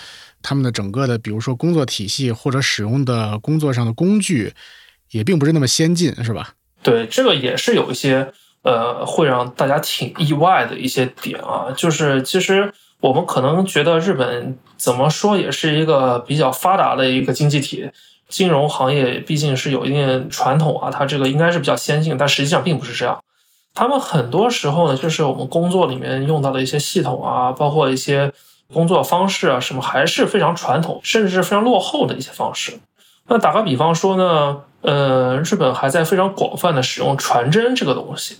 [0.42, 4.52] 他们的整个的，比如说工作体系或者使用的工作上的工具，
[5.10, 6.54] 也并不是那么先进，是吧？
[6.82, 8.32] 对，这个也是有一些。
[8.64, 17.90] 呃，会让大家挺意外的一些点啊，就是其实我们可能觉得日本怎么说也是一个比较发达的一个经济体，
[18.28, 23.20] 金融行业毕竟是有一定传统啊，它这个应该是比较先进，但实际上并不是这样。
[23.74, 28.32] 他们很多时候呢，就是我们工作里面用到的一些系统啊，包括一些
[28.72, 32.78] 工作方式啊，什么还是非常传统，甚至是非常落后的一些方式。
[33.28, 38.36] 那打个比方说呢，呃，日本还在非常广泛的使用传真这个东西。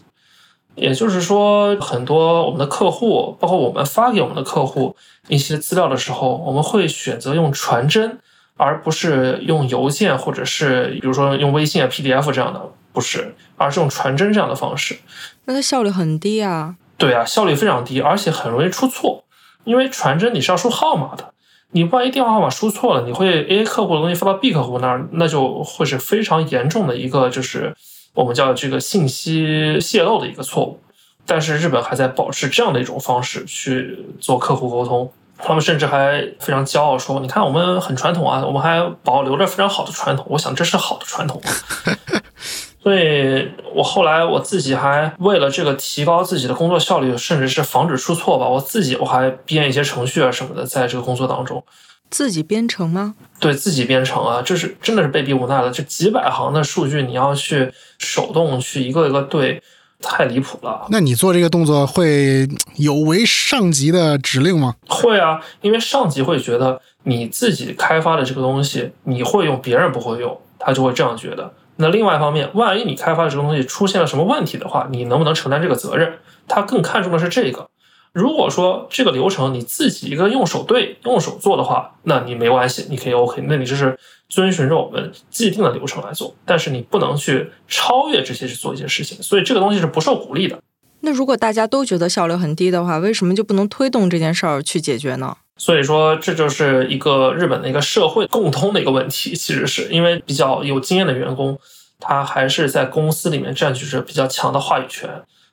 [0.75, 4.97] 也就是说，很多我们的客户，包括我们发给我们的客户
[5.29, 8.19] 一些资料的时候，我们会选择用传真，
[8.57, 12.61] 而不是用邮件，或者是比如说用微信啊、PDF 这样的，
[12.93, 14.99] 不是，而是用传真这样的方式。
[15.45, 16.77] 那它效率很低啊。
[16.97, 19.25] 对啊，效率非常低，而且很容易出错，
[19.65, 21.33] 因为传真你是要输号码的，
[21.73, 27.75] 你万一电话号码输错了，你会 A 客户的东西发到 B 客户那儿，那就会是非常严重的一个就是。
[28.15, 30.79] 我们叫这个信息泄露的一个错误，
[31.25, 41.41] 但是日本还在保持这样的一种方式去做客户沟通，他们甚至还非常骄傲说：“你看，我们很传统啊，我们还保留着非常好的传统。”我想这是好的传统。
[42.83, 51.65] 所以我后来我自己还为了这个提高自己的工作效率，甚至是防止出错吧，我自己我还编一些程序啊什么的，在这个工作当中。
[52.11, 53.15] 自己编程吗？
[53.39, 55.71] 对自己编程啊，这是真的是被逼无奈了。
[55.71, 59.63] 这几百行的数据，你要去手动去一个一个对，
[60.03, 60.87] 太离谱了。
[60.91, 64.75] 那你做这个动作会有违上级的指令吗？
[64.89, 71.51] 会啊，因为上级会觉得你自己开发的这个东西你会用，别人不会用，他就会这样觉得。
[71.83, 76.15] 那另外一方面，万一你开发的这个东西出现了什么问题的话，你能不能承担这个责任？
[76.47, 77.69] 他更看重的是这个。
[78.13, 90.59] 如果说这个流程你自己一个用手对用手做的话，那你没关系，你可以 OK，那你就是遵循着我们既定的流程来做，但是你不能去超越这些去做一些事情，所以这个东西是不受鼓励的。
[91.01, 95.37] 那如果大家都觉得效率很低的话，为什么就不能推动这件事儿去解决呢？
[95.63, 101.57] 所以说，这就是一个日本的一个社会共通的一个问题，其实是因为比较有经验的员工，
[102.01, 105.09] 他还是在公司里面占据着比较强的话语权。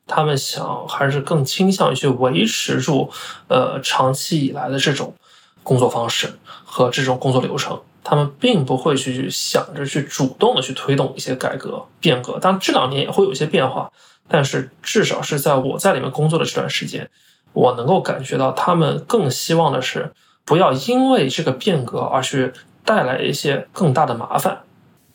[0.07, 3.11] 他们想还是更倾向于去维持住，
[3.49, 5.13] 呃，长期以来的这种
[5.61, 6.27] 工作方式
[6.65, 7.79] 和这种工作流程。
[8.03, 12.39] 他们并不会去想着去主动的去推动一些改革变革。
[12.39, 13.91] 当然，这两年也会有一些变化，
[14.27, 17.07] 但是至少是在我在里面工作的这段时间，
[17.53, 20.11] 我能够感觉到他们更希望的是
[20.45, 22.51] 不要因为这个变革而去
[22.85, 24.59] 带来一些更大的麻烦。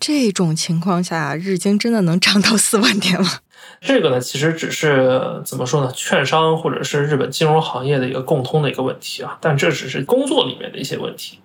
[0.01, 3.29] 这种情况下，日经真的能涨到四万点吗？
[3.81, 5.91] 这个呢，其实只是怎么说呢？
[5.93, 9.39] 券商或者是日本金融行业的一个共通的一个问题啊。
[9.41, 11.39] 但这只是工作里面的一些问题。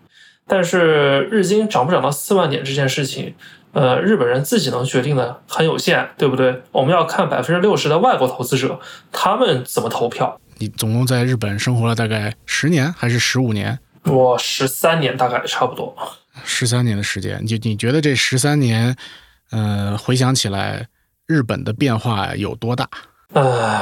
[0.45, 3.35] 但是日经涨不涨到四万点这件事情，
[3.71, 6.61] 呃，日本人自己能决定的很有限，对不对？
[6.71, 8.79] 我们要看百分之六十的外国投资者
[9.11, 10.39] 他们怎么投票。
[10.59, 13.79] 你总共在日本生活了大概十年还是十五年？
[14.03, 15.95] 我十三年，大概差不多。
[16.43, 18.95] 十三年的时间，你你觉得这十三年？
[19.51, 20.87] 呃，回想起来，
[21.25, 22.87] 日本的变化有多大？
[23.33, 23.81] 呃，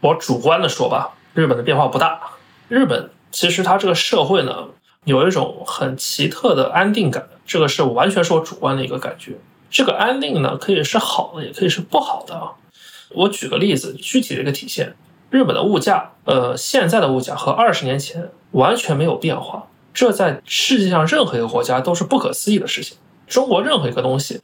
[0.00, 2.20] 我主观的说吧，日本的变化不大。
[2.68, 4.68] 日本其实它这个社会呢，
[5.04, 9.36] 有一种很奇特的安定感，这个是完全是我主观的一个感觉。
[9.70, 12.52] 这个安定呢，可以是好的，也可以是不好的啊。
[13.10, 14.94] 我举个例子，具体的一个体现，
[15.32, 22.98] 日本的物价，呃，现在的物价和二十年前完全没有变化，这在世界上任何一个国家都是不可思议的事情。
[23.26, 24.42] 中国任何一个东西，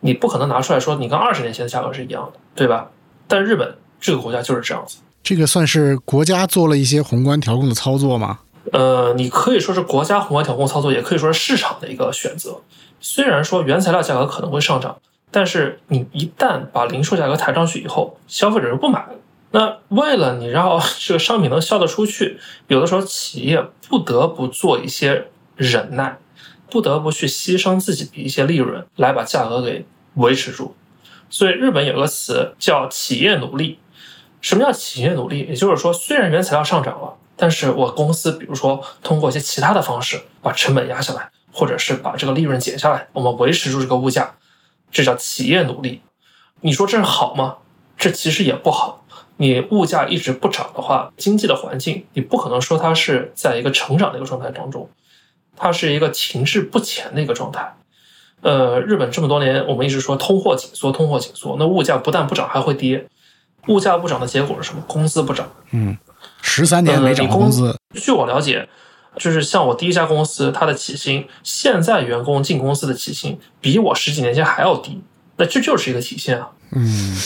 [0.00, 2.88] 你不可能拿出来说你跟二十年前的价格是一样的，对吧？
[3.28, 4.96] 但日本这个国家就是这样子。
[5.22, 8.38] 这个算是国家做了一些宏观调控的操作吗？
[8.72, 12.58] 呃，你可以说是国家宏观调控操作，也可以说是市场的一个选择。
[12.98, 14.96] 虽然说原材料价格可能会上涨，
[15.30, 19.14] 但是你一旦把零售价格抬上去以后，消费者是不买的。
[19.52, 22.38] 那为了你让这个商品能销得出去，
[22.68, 26.18] 有的时候企业不得不做一些忍耐，
[26.70, 29.84] 不得不去牺牲自己的一些利润来把价格给
[30.14, 30.74] 维持住。
[31.28, 33.78] 所以日本有个词叫企业努力。
[34.40, 35.40] 什么叫企业努力？
[35.48, 41.30] 也就是说，虽然原材料上涨了，但是我公司比如说通过一些其他的方式把成本压下来。
[41.52, 44.36] 或者是把这个利润减下来，我们维持住这个物价，
[44.92, 46.00] 这叫企业努力。
[46.60, 47.56] 你说这是好吗？
[47.98, 48.99] 这其实也不好。
[49.40, 54.86] 你物价一直不涨的话，经济的环境你不可能说它是在一个成长的一个状态当中，
[55.56, 57.74] 它是一个停滞不前的一个状态。
[58.42, 63.06] 呃，日本这么多年我们一直说通货紧缩，通货紧缩，那物价不但不涨还会跌。
[63.68, 64.82] 物价不涨的结果是什么？
[64.86, 65.50] 工资不涨。
[65.70, 65.96] 嗯，
[66.42, 67.74] 十三年没涨工资。
[67.94, 68.68] 据我了解。
[69.16, 75.02] 就是像我第一家公司，它的起薪，现在员工进公司的起薪比我十几年前还要低，
[75.36, 76.48] 那这就是一个体现啊。
[76.72, 77.16] 嗯，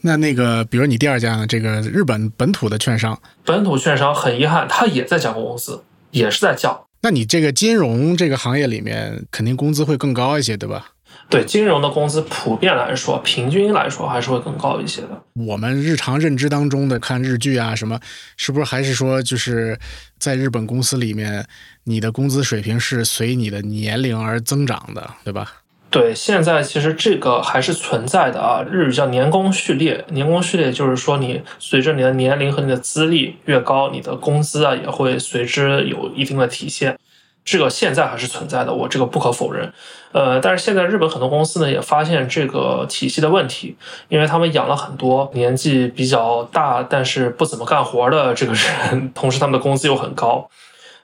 [0.00, 1.46] 那那个，比如你第二家呢？
[1.46, 6.84] 这个日本本土的券商，本土券商很遗憾，它也在降工资，也是在降。
[7.00, 10.92] 那你这个金融这个行业里面，肯定工资会更高一些，对吧？
[11.30, 15.22] 对金融的工资普遍来说，平均来说还是会更高一些的。
[15.34, 18.00] 我们日常认知当中的看日剧啊什么，
[18.36, 19.78] 是不是还是说就是
[20.18, 21.46] 在日本公司里面，
[21.84, 25.52] 你的工资水平是随你的年龄而增长的，对吧？
[25.90, 28.62] 对，现在其实这个还是存在的啊。
[28.70, 36.98] 日语叫年功序列，年功序列就是说你随着你的年龄和你的资历越高，你的工资啊也会随之有一定的体现。
[37.42, 39.72] 这个现在还是存在的，我这个不可否认。
[40.12, 43.74] 呃，但是现在日本很多公司呢也发现这个体系的问题，
[44.10, 50.50] 因为他们养了很多年纪比较大但是不怎么干活的这个人，同时他们的工资又很高，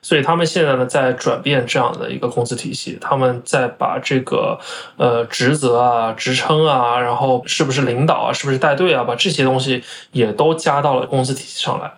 [0.05, 4.59] 所以他们现在呢在转变这样的一个工资体系，他们在把这个
[4.97, 11.91] 呃职责啊、职称啊，然后是不是领导啊、是不是带队啊，把这些东西也都加到了工资体系上来。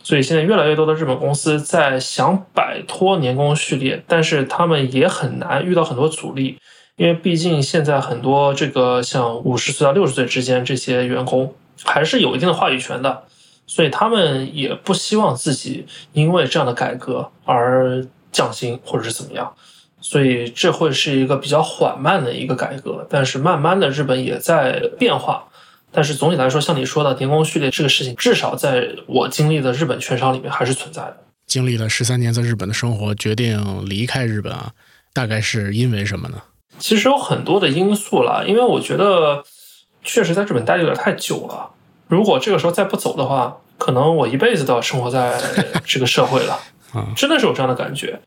[0.00, 6.56] 所以现在越来越多的日本公司在想摆脱年功序列，但是他们也很难遇到很多阻力，
[6.94, 13.24] 因为毕竟现在很多这个像五十岁到六十岁之间这些员工还是有一定的话语权的，
[13.70, 19.54] 所以他们也不希望自己因为这样的改革而降薪或者是怎么样，
[20.00, 25.44] 所以这会是一个比较缓慢的一个改革，但是慢慢的日本也在变化。
[25.92, 31.18] 但是总体来说，像你说的年功序列这个事情，至少在我经历的日本券商里面还是存在的。
[31.46, 34.72] 经历了十三年在日本的生活，决定离开日本啊，
[35.12, 36.42] 大概是因为什么呢？
[36.80, 39.44] 其实有很多的因素了，因为我觉得
[40.02, 41.70] 确实在日本待的有点太久了。
[42.10, 45.40] 如果这个时候再不走的话，可能我一辈子都要生活在
[45.86, 46.58] 这个社会了。
[46.92, 48.20] 啊， 真的是有这样的感觉。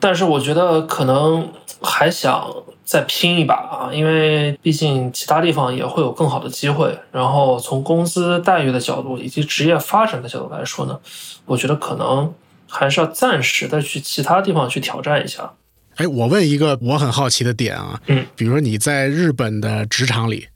[0.00, 1.48] 但是我觉得可能
[1.80, 2.52] 还想
[2.84, 6.98] 再拼一把啊，因为毕竟其他地方也会有更好的机会。
[7.12, 10.98] 然后从工资待遇的角度以及职业发展的角度来说呢，
[11.46, 12.34] 我觉得可能
[12.66, 15.52] 还是要暂时的去其他地方去挑战一下。
[15.96, 20.48] 哎，我问一个我很好奇的点啊，嗯，比如说你在日本的职场里。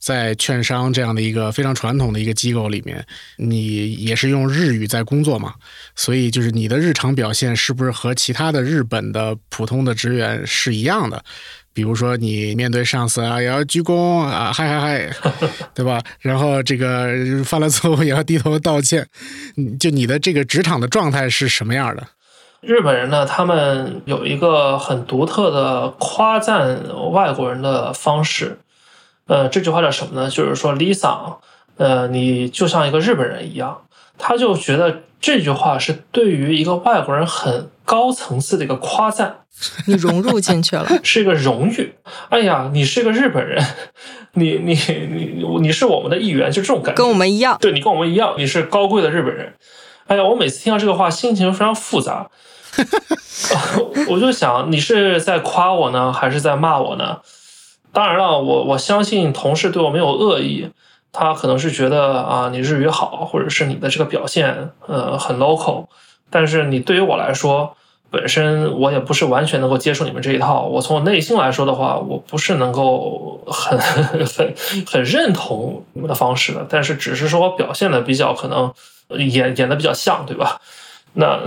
[0.00, 3.04] 在券商这样的一个非常传统的一个机构里面，
[3.36, 5.54] 你也是用日语在工作嘛？
[5.94, 11.22] 所以就是你的日常表现是不是和其他的日本的普通的职员是一样的？
[11.72, 15.30] 比如说你面对上司啊，也要鞠躬啊，嗨嗨嗨，
[15.74, 16.02] 对吧？
[16.20, 19.06] 然后这个犯了错误也要低头道歉。
[19.78, 22.06] 就你的这个职场的状态是什么样的？
[22.62, 26.80] 日本人呢，他们有一个很独特的夸赞
[27.12, 28.58] 外国人的方式。
[29.30, 30.28] 呃，这句话叫什么呢？
[30.28, 31.36] 就是说，Lisa，
[31.76, 33.82] 呃，你就像一个日本人一样。
[34.18, 39.36] 他就觉得这句话是对于一个外国人很高层次的一个夸赞。
[39.86, 41.94] 你融入进去了， 是一个荣誉。
[42.30, 43.64] 哎呀，你是个日本人，
[44.32, 46.98] 你你你你是我们的一员，就这种感觉。
[46.98, 47.56] 跟我们一样。
[47.60, 49.54] 对你跟我们一样，你是高贵的日本人。
[50.08, 52.28] 哎呀，我每次听到这个话，心情非常复杂。
[54.08, 57.18] 我就想，你是在夸我呢，还是在骂我呢？
[57.92, 60.70] 当然了，我我相信同事对我没有恶意，
[61.12, 65.86] 他可能是觉得啊你日语好，或者是你的这个表现呃很 local，
[66.30, 67.76] 但是你对于我来说。
[68.12, 73.78] 本身我也不是完全能够接受你们这一套，我从我内心来说的话，我不是能够很
[74.26, 74.52] 很
[74.84, 78.74] 很认同你们的方式的，但是只是说我表现的比较可能
[79.10, 80.60] 演演的比较像，对吧？
[81.12, 81.38] 那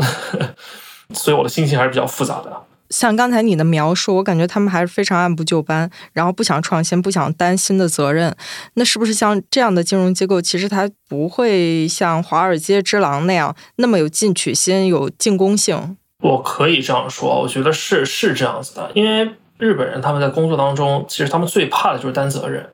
[1.13, 2.49] 所以我的心情还是比较复杂的。
[2.93, 8.33] 像刚才你的描述，我感觉他们还是非常按部就班，然后不想创新，不想担新的责任。
[8.75, 15.97] 那是不是像这样的金融机构，其实它不会像华尔街之狼那样那么有进取心、有进攻性？
[16.19, 19.27] 我可以这样说，我觉得是是这样子的，因为
[19.57, 22.69] 日本人他们在工作当中，其实他们最怕的就是担责任。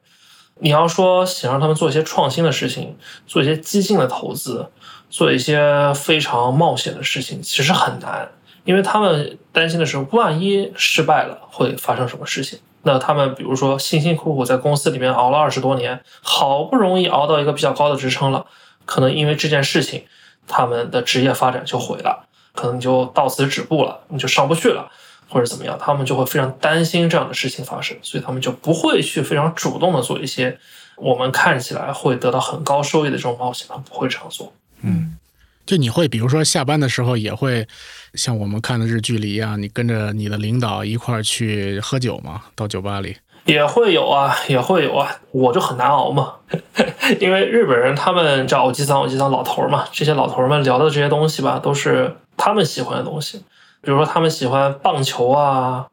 [0.61, 4.67] 你要说想让他们做一些创新的事情，做一些激进的投资，
[5.09, 8.29] 做一些非常冒险的事情，其实很难，
[8.69, 12.59] 因为他们担心的是万一失败了会发生什么事情。
[12.83, 18.45] 那他们比如说辛辛苦苦在公司里面熬了二十多年，好不容易熬到一个比较高的职称了，
[18.85, 20.03] 可能因为这件事情，
[20.47, 22.27] 他们的职业发展就毁了。
[22.53, 24.87] 可能就到此止步了，你就上不去了，
[25.27, 30.55] 或者怎么样，他们就会非常担心这样的事情发生，所以他们就不会去非常主动的做一些
[30.95, 34.53] 我们看起来会得到很高收益的这种冒险，他们不会这样做。
[34.81, 35.17] 嗯，
[35.69, 37.67] 就你会比如说下班的时候也会
[38.15, 42.41] 像我们看的日剧里一样，你跟着你的领导一块儿去喝酒吗？
[42.55, 43.15] 到酒吧里？
[43.45, 46.33] 也会有啊，也会有啊，我就很难熬嘛，
[47.21, 52.15] 因为日本人他们叫我吉桑，我吉桑老头嘛，这些老头们聊的这些东西吧，都是。
[52.35, 53.37] 他们喜欢的东西，
[53.81, 55.85] 比如说他们喜欢棒球啊，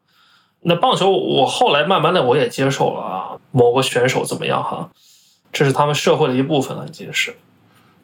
[0.61, 4.89] 那棒球我后来慢慢的我也接受了啊，某个选手怎么样哈，
[5.51, 7.35] 这是他们社会的一部分了，已经是。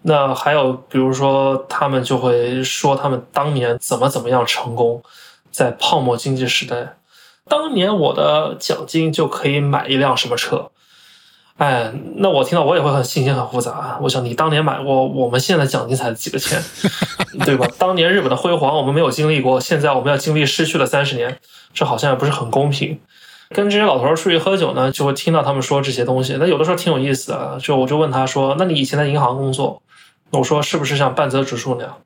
[0.04, 5.02] 那还有比如说他们就会说他们当年怎么怎么样成功，
[5.50, 6.98] 在泡沫经济时代，
[7.48, 10.70] 当年我的奖金就可以买一辆什么车。
[11.58, 14.00] 哎，那我听到我也会很心情很复杂。
[14.02, 16.62] 我想你当年买过，我们现在奖金才几个钱，
[17.46, 17.66] 对吧？
[17.78, 21.38] 当年日本的辉煌我们没有经历过，现在我们要经历失去了三十年，
[21.74, 23.00] 这好像也不是很公平。
[23.50, 26.36] 跟这些老头儿出去喝酒呢，就会听到他们说这些东西。
[26.40, 29.80] 那有的时候挺有意思的，就我就问他说：“那你以前在银行工作？”
[30.34, 31.98] 我说：“是不是像半泽直树那样，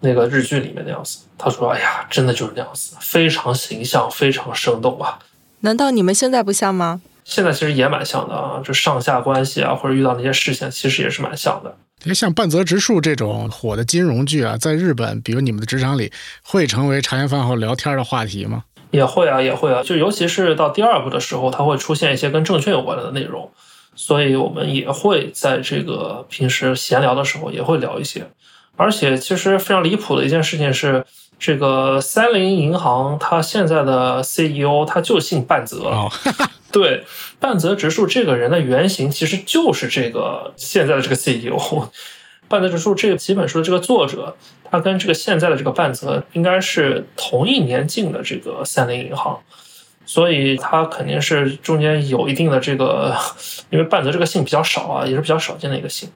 [0.00, 5.18] 那个日剧里面那样子？”他说：“哎呀，真的就是那样子，非常形象，非常生动啊。”
[5.60, 7.00] 难道你们现在不像吗？
[7.24, 11.76] 现在其实也蛮像的啊，就上下关系啊，或者遇到那些事情，其实也是蛮像的。
[12.04, 16.10] 因为像半泽直树这种火的金融剧啊，在日本，比如你们的职场里，
[16.42, 18.64] 会成为茶余饭后聊天的话题吗？
[18.90, 19.82] 也会啊，也会啊。
[19.84, 23.52] 就尤其是到第二部的时候，它会出现一些跟证券有关的内容，
[24.06, 28.26] 所以我们也会在这个平时闲聊的时候也会聊一些。
[28.76, 31.04] 而且，其实非常离谱的一件事情是。
[31.42, 35.90] 这个三菱银行，它现在的 CEO 他就姓半泽，
[36.70, 37.02] 对，
[37.38, 41.58] 半泽直树这个人的原型其实就是这个现在的这个 CEO，
[42.46, 44.36] 半泽直树这个几本书的这个作者，
[44.70, 49.40] 他跟这个现在的这个半泽应该是同一年进的这个三菱银行，
[50.12, 53.16] 所以他肯定是中间有一定的这个，
[53.70, 56.10] 因为半泽这个姓比较少啊，也是比较少见的一个姓。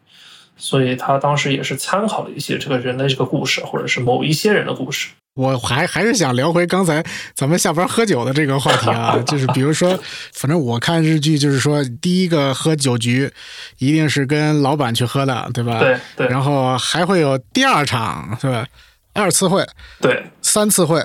[0.57, 5.11] 所以他当时也是参考了一些这个人的这个故事，或者是某一些人的故事。
[5.37, 7.05] 我还还是想聊回刚才
[7.37, 9.97] 咱们下班喝酒的这个话题啊， 就是比如说，
[10.33, 13.31] 反正我看日剧，就是说第一个喝酒局
[13.79, 15.79] 一定是跟老板去喝的，对吧？
[15.79, 16.27] 对对。
[16.27, 18.67] 然后还会有第二场，是吧？
[19.17, 19.65] 二次会，
[20.01, 20.25] 对，
[20.55, 21.01] 三次会，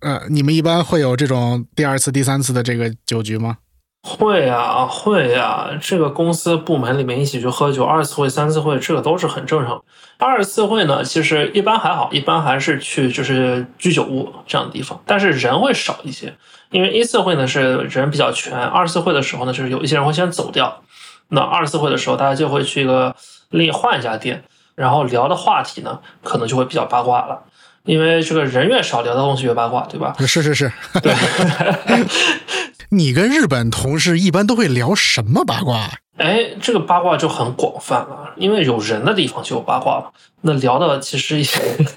[0.00, 3.58] 呃，你们一般会有这种第二次、第三次的这个酒局吗？
[4.02, 9.84] 会呀，会呀，这个公司部门里面一起去喝酒，二次会、三次会，这个都是很正常。
[10.16, 16.34] 二次会呢，其实一般还好，一般还是去就是居酒屋这样的地方，但是人会少一些。
[16.70, 20.80] 因为一次会呢是人比较全，二次会的时候呢，就是有一些人会先走掉。
[21.28, 23.14] 那二次会的时候，大家就会去一个
[23.50, 24.42] 另换一家店，
[24.74, 27.42] 然后聊的话题呢，可能就会比较八卦了。
[27.84, 30.14] 因为这个人越少，聊的东西越八卦，对吧？
[30.26, 30.72] 是是是，
[31.02, 31.14] 对。
[32.90, 35.90] 你跟日本同事一般都会聊什么八卦？
[36.16, 40.06] 哎，这个八卦就很广泛了，因为有人的地方就有八卦嘛。
[40.42, 41.42] 那聊的其实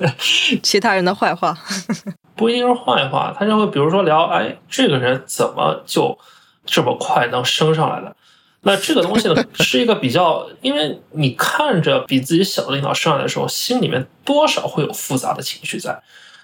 [0.63, 1.55] 其他人的坏话，
[2.35, 6.17] 不一定是坏话，他就会比如说聊，哎，这个人怎么就
[6.65, 8.15] 这么快能升上来的？
[8.61, 16.01] 那这个东西呢，是一个比较，因为你看着比自己小的领导上来的时候，心里面多少会有复杂的情绪在，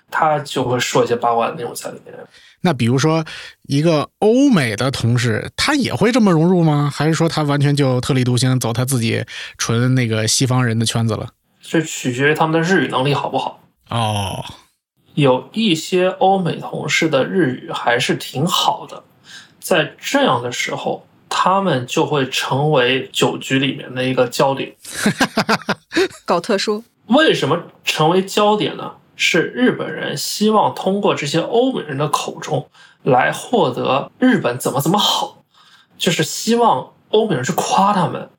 [0.10, 2.14] 他就会说一些八卦的内容在里面。
[2.62, 3.26] 那比如说，
[3.64, 6.90] 一个欧美的同事，他也会这么融入吗？
[6.94, 9.26] 还是说他完全就特立独行，走他自己
[9.58, 11.28] 纯那个西方人的圈子了？
[11.62, 13.60] 这取决于他们的日语能力好不好。
[13.90, 14.46] 哦，
[15.16, 19.04] 有一些欧美同事的日语还是挺好的，
[19.60, 21.06] 在这样的时候，
[21.36, 24.72] 他们就会成为酒局里面的一个焦点。
[26.26, 28.92] 搞特殊，为什么成为焦点呢？
[29.16, 32.68] 是日本人希望通过这些欧美人的口中
[33.02, 35.44] 来获得日本怎么怎么好，
[35.98, 38.30] 就是希望欧美人去夸他们，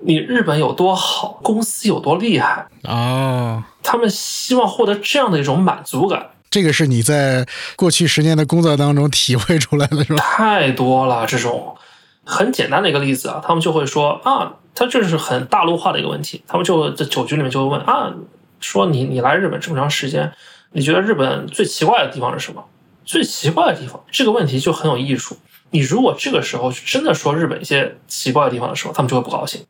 [0.00, 6.30] 你日本有多好，公司有多厉害，哦，他们希望获得这样的一种满足感。
[6.50, 10.22] 这个是你在过去十年的工作当中体会出来的，是吧？
[10.22, 11.76] 太多了，这种
[12.24, 18.12] 很简单的一个例子啊，他们就会说啊，他这是很大陆化的一个问题，他们就在酒局里面就会问啊，
[18.60, 20.32] 说你你来日本这么长时间，
[20.72, 22.64] 你觉得日本最奇怪的地方是什么？
[23.04, 25.36] 最奇怪的地方，这个问题就很有艺术。
[25.70, 29.60] 你如果这个时候真的说日本一些奇怪的地方的时候，他们就会不高兴。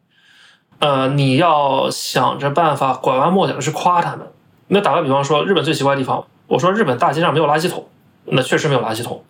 [0.79, 4.27] 呃，你要想着办法拐弯抹角的去夸他们。
[4.69, 7.89] 那打个比方说，日本最奇怪的地方，我说日本大街上没有垃圾桶，
[8.27, 9.25] 那确实没有垃圾桶。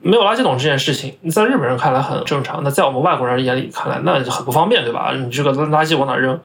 [0.00, 5.12] 没有垃圾桶这件事情，在日本人看来很正常，那在我们外国人眼里看来，那就很不方便，对吧？
[5.14, 6.40] 你这个垃圾往哪扔？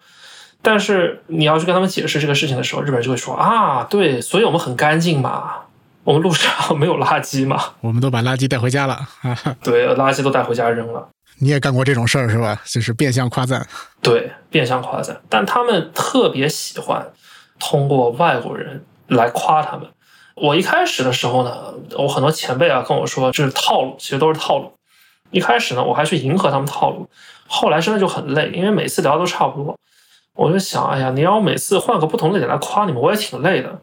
[0.62, 5.56] 但是你要去跟他们解释这个事情的时候，日本人就会说啊，对，所以我们很干净嘛，
[6.04, 9.00] 我们路上没有垃圾嘛，我们都把垃圾带回家了。
[9.62, 11.08] 对，垃圾都带回家扔了。
[11.40, 12.60] 你也干过这种事儿是吧？
[12.66, 13.68] 就是变相夸赞。
[14.02, 17.06] 对，变相夸赞，但他们特别喜欢
[17.60, 19.88] 通过外国人来夸他们。
[20.36, 24.72] 我一开始的时候呢，我很多前辈啊跟我说这是套路，其实都是套路。
[25.32, 27.08] 一开始呢，我还去迎合他们套路，
[27.48, 29.78] 后来真的就很累，因为每次聊都差不多。
[30.36, 33.80] 我就想，哎呀，你让我每次换个不同的点来夸你们，我也挺累的。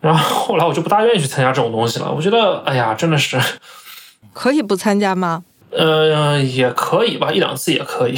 [0.00, 2.10] 然后后来我就不大愿意去参加这种东西了。
[2.10, 3.38] 我觉得，哎呀，真的是
[4.32, 5.44] 可以不参加吗？
[5.72, 8.16] 呃，也可以吧，一两次也可以。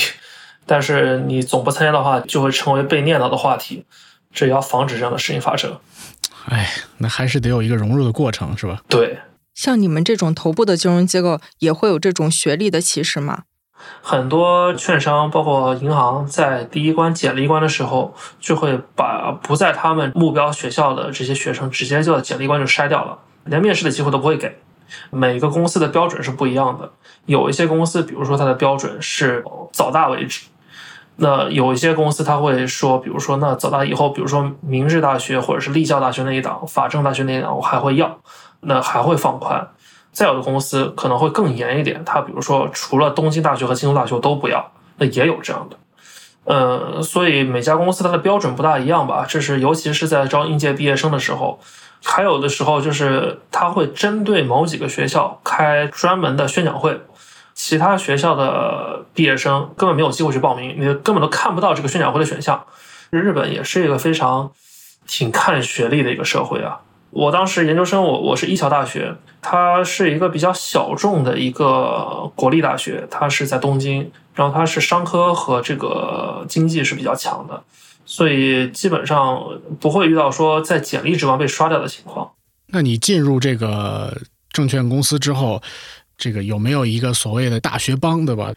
[0.65, 3.85] 但是你总不参加的话，就会成为被念叨的话题，
[4.33, 5.77] 这也要防止这样的事情发生。
[6.47, 6.68] 哎，
[6.99, 8.80] 那还是得有一个融入的过程，是吧？
[8.88, 9.18] 对，
[9.55, 13.45] 像你们这种头部的金融机构，也会有这种学历的歧视吗？
[14.01, 24.57] 很多券商包括银行在第一关简历关的时候，就会把不在他们目标学校的这些学生直接就简历关就筛掉了，连面试的机会都不会给。
[25.11, 26.93] 每个公司的标准是不一样的，
[27.26, 30.43] 有一些公司，比如说它的标准是早大为止。
[31.17, 38.19] 那有一些公司他会说，比如说，那早大以后，比如说明治大学或者是立教大学那一档、法政大学那一档，我还会要，
[38.61, 39.69] 那还会放宽。
[40.11, 45.77] 再有的公司可能会更严一点，他比如说除了东京大学和京都大学都不要，那也有这样的。
[46.45, 51.61] 呃，所以每家公司它的标准不大一样吧，这是尤其是在招应届毕业生的时候，
[52.03, 57.01] 还有的时候就是他会针对某几个学校开专门的宣讲会。
[57.55, 62.65] 其他学校的毕业生根本没有机会去报名，你根本都看不到这个宣讲会的选项。
[63.11, 64.51] 日本也是一个非常
[65.07, 66.81] 挺看学历的一个社会啊。
[67.11, 77.63] 我当时研究生，我我是一桥大学，它是一个比较小众的一个国立大学，它是在东京，然后它是商科和这个经济是比较强的，
[78.07, 79.39] 所以基本上
[79.79, 82.31] 不会遇到说在简历之王被刷掉的情况。
[82.69, 84.17] 那你进入这个
[84.51, 85.63] 证券公司之后？
[86.23, 88.53] 这个有没有一个所谓的大学帮，对吧？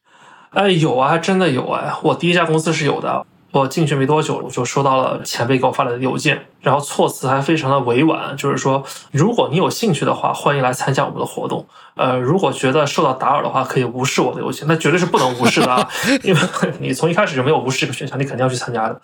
[0.52, 1.92] 哎，有啊，还真的有哎！
[2.04, 3.26] 我第一家公司是有的。
[3.52, 11.66] 我进去没多久，我就收到了前辈给我发来的邮件，然后措辞还非常的委婉，就是说，如果你有兴趣的话，欢迎来参加我们的活动。
[11.96, 15.90] 呃，如果觉得受到打扰的话，可以无视我的邮件，那绝对是不能无视的啊！
[16.22, 16.40] 因为
[16.80, 19.02] 你从一开始就没有无视这个选项，你肯定要去参加的。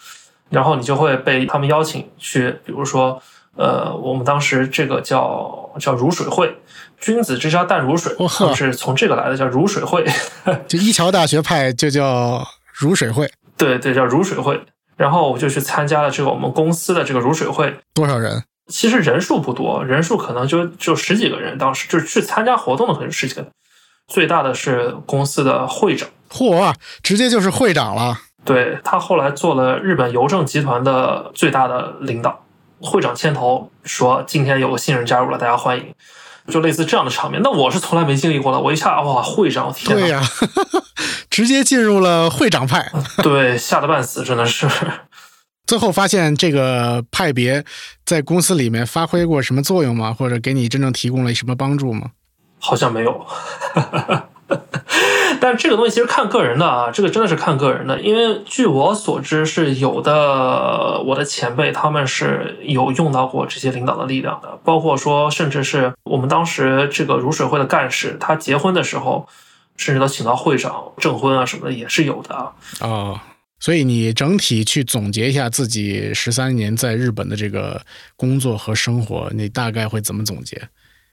[0.49, 3.21] 然后你就会被他们邀请去，比如说，
[3.55, 6.55] 呃，我们当时这个叫叫如水会。
[6.99, 10.05] 君子之交淡如水，就是从这个来的，叫如水会。
[10.67, 14.61] 就一桥大学派就叫如水会， 对对，叫如水会。
[14.97, 17.75] 然后我就去参加了这个我们公司的这个如水会。
[17.93, 18.43] 多少人？
[18.67, 21.57] 其实人数不多，人数可能就就十几个人。
[21.57, 23.45] 当时就是去参加活动的可能十几个。
[24.07, 28.17] 最大的是公司的会长，嚯，直接就是会长了。
[28.43, 32.43] 对他后来做了日本邮政集团的最大的领导，
[32.81, 35.93] 会长牵头说：“今天有个新人加入了，大家欢迎。”
[36.49, 38.59] 就类似这样的场面，那我是从来没经历过的。
[38.59, 40.19] 我一下哇，会长，天对呀，
[41.29, 44.67] 直接进入了会长派， 对，吓得半死，真的是。
[45.67, 47.63] 最后发现这个派别
[48.03, 50.11] 在公司里面发挥过什么作用吗？
[50.11, 52.09] 或者给你真正提供了什么帮助吗？
[52.59, 53.25] 好像没有。
[55.39, 57.99] 但这个东西其实看个人的啊，这个真的是看个人的。
[57.99, 69.27] 因为据我所知，是有的，我的前辈他们是有用到过这些领导的力量的，包括说，甚至是我们当时这个如水会的干事，他结婚的时候，
[69.77, 72.51] 甚至都请到会长证婚啊什么的，也是有的啊。
[72.81, 73.19] 哦，
[73.59, 77.81] 所以你整体去总结一下自己十三年在日本的这个
[78.15, 80.61] 工作和生活，你大概会怎么总结？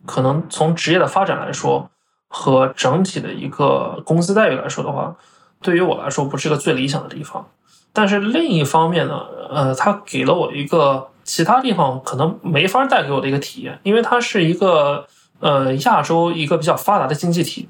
[0.04, 1.90] 可能从职业的发展来说。
[2.28, 5.16] 和整体的一个工资待遇来说的话，
[5.60, 7.48] 对于我来说不是一个最理想的地方。
[7.92, 15.06] 但是另一方面呢，呃，它给了我一个其他地方可能没法带给我的一个体验，因为它是一个
[15.40, 17.68] 呃亚洲一个比较发达的经济体，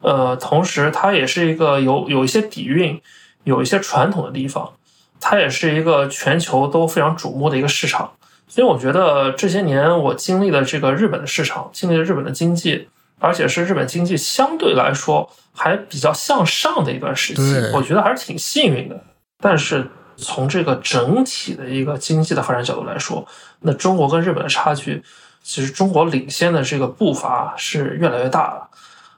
[0.00, 3.00] 呃，同时它也是一个有有一些底蕴、
[3.44, 4.70] 有一些传统的地方，
[5.18, 8.12] 它也是一个全球都非常瞩目的一个市场。
[8.46, 12.88] 所以我觉得这些年我经历了这个日本的市场，经历了日本的经济，
[13.24, 17.40] 而且是日本经济相对来说还比较向上的一段时期，
[17.72, 19.02] 我觉得还是挺幸运的。
[19.40, 23.26] 但是从这个整体的一个经济的发展角度来说，
[23.60, 25.02] 那中国跟日本的差距，
[25.42, 28.68] 其实中国领先的这个步伐是越来越大了。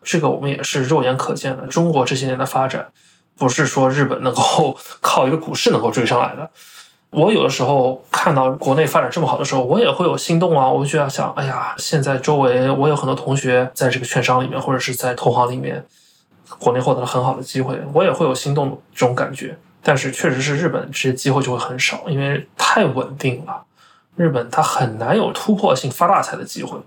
[0.02, 1.66] 这个我们也是肉眼可见的。
[1.66, 2.86] 中国这些年的发展，
[3.36, 6.48] 不是说日本能够 靠一个股市能够追上来的。
[7.16, 10.68] 我有的时候看到国内发展这么好的时候，我也会有心动啊。
[10.68, 15.82] 我就要想，哎呀，现在周围我有很多同学在这个券商里面，或者是在投行里面，
[16.58, 19.56] 国内获得了很好的机会，我也会有心动这种感觉。
[19.82, 23.62] 但是确实是日本这些机会就会很少，因为太稳定了。
[24.14, 26.78] 日本它很难有突破性发大财的机会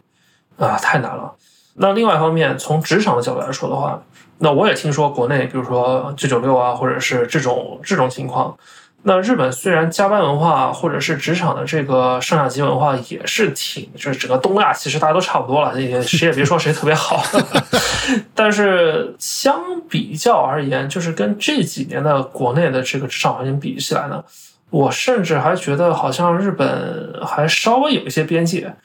[0.58, 1.34] 啊，太难了。
[1.74, 4.00] 那另外一方面，从职场的角度来说的话，
[4.38, 8.56] 那我也听说国内，比如说九九六啊，或者是这种这种情况。
[9.02, 17.24] 那日本虽然加班文化或者是职场的这个上下级文化也是挺，就是整个东亚其实大家都差不多了，也谁也别说谁特别好。
[18.36, 19.58] 但是相
[19.90, 24.22] 比较而言，就是跟这几年的国内的这个职场环境比起来呢，
[24.70, 28.76] 我甚至还觉得好像日本还稍微有一些边界。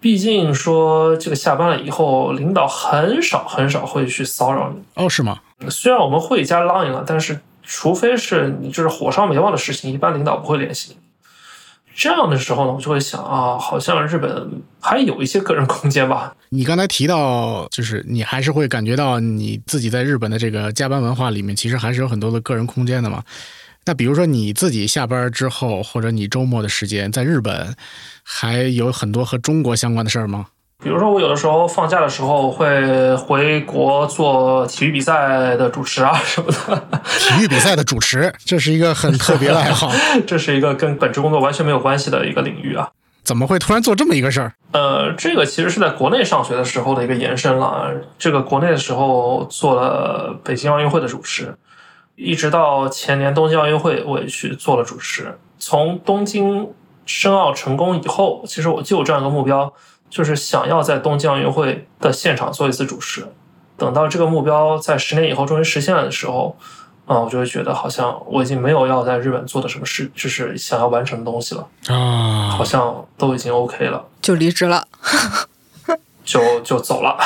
[0.00, 4.82] 毕竟说这个下班了以后，领导很少很少会去骚扰你。
[4.96, 5.38] 哦，是吗？
[5.68, 7.38] 虽然我们会加 line 了，但是。
[7.74, 10.96] 除非是你就是火烧眉毛的事情，一般领导不会联系你。
[11.94, 16.36] 这样的时候呢，我就会想啊，好像日本还有一些个人空间吧。
[16.50, 23.24] 你刚才提到，就是你还是会感觉到你自己在日本的这个加班文化里面，其实还是有很多的个人空间的嘛。
[23.86, 27.74] 那比如说你自己下班之后，或者你周末的时间在日本，
[28.22, 30.48] 还有很多和中国相关的事儿吗？
[30.82, 37.00] 比如说，我有的时候放假的时候会回国做体育比赛的主持啊什么的。
[37.18, 39.92] 体育比赛的主持，这是一个很特别的爱好。
[40.26, 42.90] 这是一个跟本职工作完全没有关系的一个领域啊。
[43.22, 44.52] 怎么会突然做这么一个事儿？
[44.72, 47.88] 呃，这个其实是在国内上学的时候的一个延伸了。
[48.18, 51.54] 这个国内的时候做了北京奥运会的主持，
[52.16, 55.38] 一直到前年东京奥运会，我也去做了主持。
[55.60, 56.68] 从东京
[57.06, 59.72] 申奥成功以后，其实我就有这样一个目标。
[60.12, 63.26] 就是想要在东京奥运会的现场做一次主持，
[63.78, 66.54] 等到这个目标在十年以后终于实现了的时候，
[67.06, 74.86] 啊，我就会觉得好像我已经没有要在日本做的什么事，就是想要完成的东西了啊，好像都已经 OK 了，就离职了，
[76.22, 77.16] 就就走了。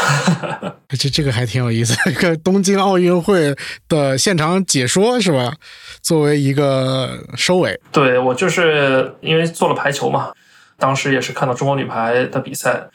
[0.96, 3.52] 这这个还挺有意思，一个东京奥运会
[3.88, 5.52] 的现场解说是吧？
[6.00, 10.30] 作为一个收尾，对我就是因为做了排球嘛。
[10.78, 12.88] 当时也是看到中国女排的比赛，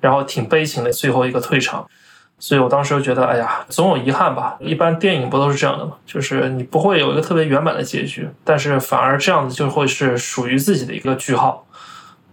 [0.00, 1.86] 然后挺悲情的，最后一个退场，
[2.38, 4.56] 所以我当时就觉得，哎呀，总有遗憾吧。
[4.60, 5.92] 一般电影不都是这样的吗？
[6.04, 11.66] 就是你不会有一个特别圆满的结局，但是反而这样子就会是属于自己的一个句号。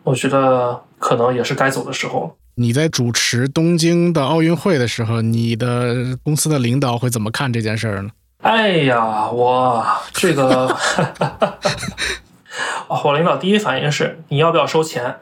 [0.03, 2.35] 我觉得可能也是该走的时候。
[2.55, 8.09] 你在主持东京的奥运会的时候，你的公司的领导会怎么看这件事儿呢？
[8.41, 10.75] 哎呀，我这个。
[12.88, 15.20] 我领导第一反应是你要不要收钱？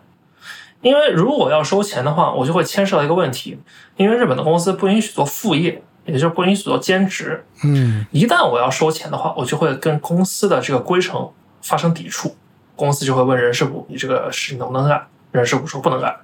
[0.81, 3.59] 因为如果要收钱的话，我就会牵涉到一个问题，
[3.95, 7.43] 因为日本的公司不允许做副业，也就是不允许做兼职。
[7.63, 11.31] 嗯，一旦我要收钱的话，我就会跟公司的这个规程
[11.63, 12.37] 发生抵触，
[12.75, 15.07] 公司就会问人事部你这个事情能不能干？
[15.31, 16.15] 人事部说不能干。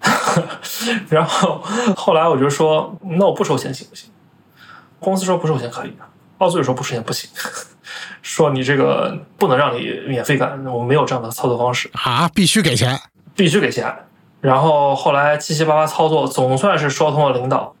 [1.10, 1.62] 然后
[1.94, 4.10] 后来我就说那我不收钱行不行？
[4.98, 5.92] 公司说不收钱可以，
[6.38, 7.28] 奥组委说不收钱不行。
[8.22, 12.98] 说你这个不能让你免费干，我们没有这样的操作方式啊，必须给钱，
[13.34, 13.94] 必须给钱。
[14.40, 17.74] 然后后来七七八八操作，总算是说通了领导。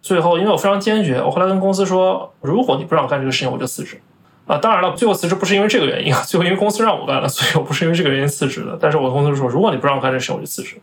[0.00, 4.00] 最后，因为我非常坚决，我后来跟公司说，如果你不让我干这个事情，我就辞职。
[4.46, 8.78] 啊，当然了，最后辞职不是因为这个原因啊，最后因为公司让我干了，所以我不是因为这个原因辞职的。
[8.80, 10.80] 但是我公司说，如果你不让我干这个事情，我就辞职。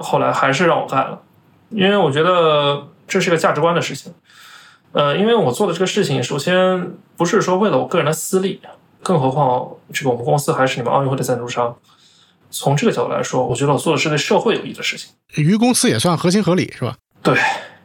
[0.00, 1.20] 后来还是让我干了，
[1.70, 4.12] 因为我觉得这是一个价值观的事情。
[4.92, 8.60] 呃，因为我做的这个事情，首先不是说为了我个人的私利，
[9.02, 11.76] 更何况这个我们公司还是你们奥运会的赞助商。
[12.50, 15.10] 从这个角度来说，我觉得我做的是对社会有益的事情。
[15.36, 16.96] 于公司也算合情合理，是吧？
[17.22, 17.38] 对，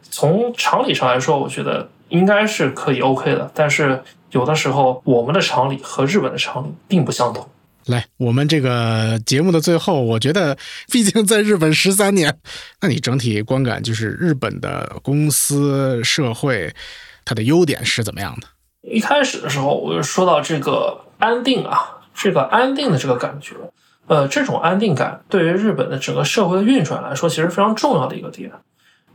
[0.09, 3.51] 从常理上来说，我觉得应该是可以 OK 的。
[3.53, 4.01] 但是
[4.31, 7.45] 有的时候，我们的常理和日本的常理并不相同。
[7.87, 10.57] 来，我们这个节目的最后，我觉得，
[10.89, 12.37] 毕竟在日本十三年，
[12.79, 16.73] 那你整体观感就是日本的公司社会，
[17.25, 18.47] 它的优点是怎么样的？
[18.89, 23.55] 一开始的时候，我就说到这个安定啊，这个安定的这个感觉，
[24.07, 28.49] 呃，这种安定感对于日本的整个社会的运转来说，其实非常重要的一个点，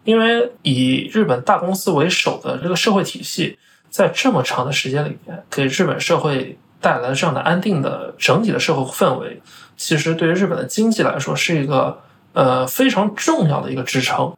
[0.05, 3.59] 因为以日本大公司为首的这个社会体系，
[3.89, 6.59] 在这么长的时间里面，给日本社会。
[6.81, 9.41] 带来了这样的安定的整体的社会氛围，
[9.76, 12.01] 其实对于日本的经济来说是一个
[12.33, 14.33] 呃非常重要的一个支撑。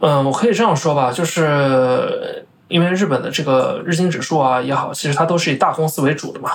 [0.00, 6.50] 嗯，我可以这样说吧，就是因为日本的这个日经指数啊也好，其实它都是以大公司为主的嘛。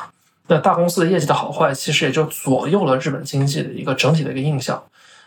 [0.48, 4.84] 那大公司的业绩的好坏，其实也就左右了日本经济的一个整体的一个印象。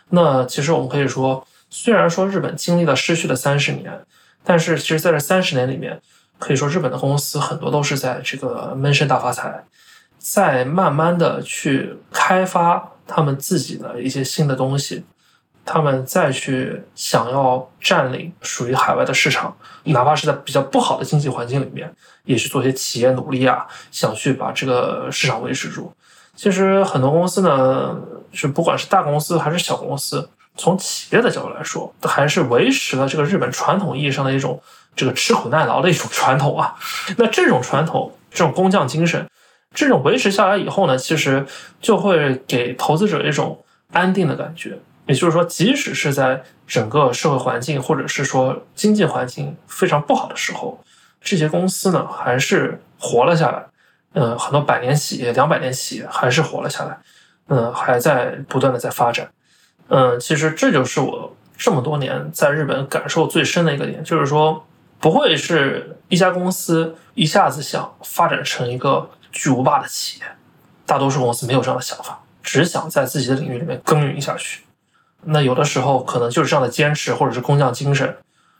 [0.09, 3.91] 那其实我们可以说，虽然说日本经历了失去的三十年，
[4.43, 5.99] 但是其实在这三十年里面，
[6.37, 9.63] 可以说日本的公司很多都是在这个闷声大发财。
[10.33, 15.05] 再慢慢的去开发他们自己的一些新的东西，
[15.63, 25.93] 他们再去想要占领属于海外的市场，哪怕是在比较不好的经济环境里面，也去做些企业努力啊，想去把这个市场维持住。
[26.35, 27.95] 其实很多公司呢，
[28.31, 34.59] 是不管是大公司还是小公司，从企业的角度来说，还是维持了这个日本传统意义上的一种
[34.95, 36.73] 这个吃苦耐劳的一种传统啊。
[37.15, 39.23] 那这种传统，这种工匠精神。
[39.75, 41.45] 这种维持下来以后呢，其实
[41.81, 44.79] 就会给投资者一种安定的感觉。
[45.05, 50.83] 也就是说，即使是在整个社会环境或者是说经济环境非常不好的时候，
[51.21, 53.63] 这些公司呢还是活了下来。
[54.13, 56.97] 嗯，很多百年企业、两百年企业还是活了下来。
[57.49, 59.29] 嗯，还在不断的在发展。
[59.89, 64.65] 嗯，其实这就是我这么多年在日本感受最深的一个点，就是说
[64.99, 69.07] 不会是一家公司一下子想发展成一个。
[69.35, 70.25] 巨无霸的企业，
[70.85, 74.63] 大多数公司没有这样的想法，只想在自己的领域里面耕耘下去。
[75.25, 78.15] 那有的时候可能就是这样的坚持，或者是工匠精神，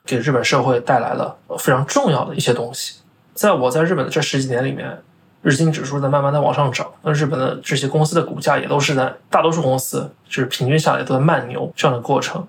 [0.06, 3.00] 给日本社会带来了非常重要的一些东西。
[3.34, 5.02] 在我在日本的这十几年里面，
[5.42, 12.46] 日经指数在慢慢的往上涨，那日本的这些公司的股价也都是在大多数公司就是平均下来都在慢牛这样的过程。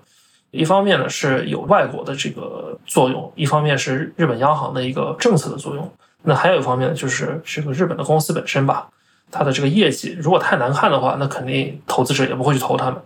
[0.51, 5.91] 一方面呢是有外国的这个作用，一方面是日本央行的一个政策的作用。
[6.23, 8.87] 那还有一方面，就是这个日本的公司本身吧，
[9.31, 13.01] 它的这个业绩如果太难看的话，那肯定投资者也不会去投他们，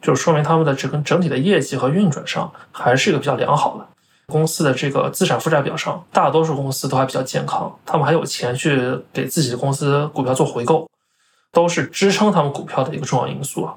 [0.00, 3.86] 就是说明他们的这个整体的业绩和运转上还是一个比较良好的。
[4.28, 10.88] 公司的这个资产负债表上，大多数公司都还比较健康，他们还有钱去给自己的公司股票做回购，
[11.50, 13.74] 都是支撑他们股票的一个重要因素啊。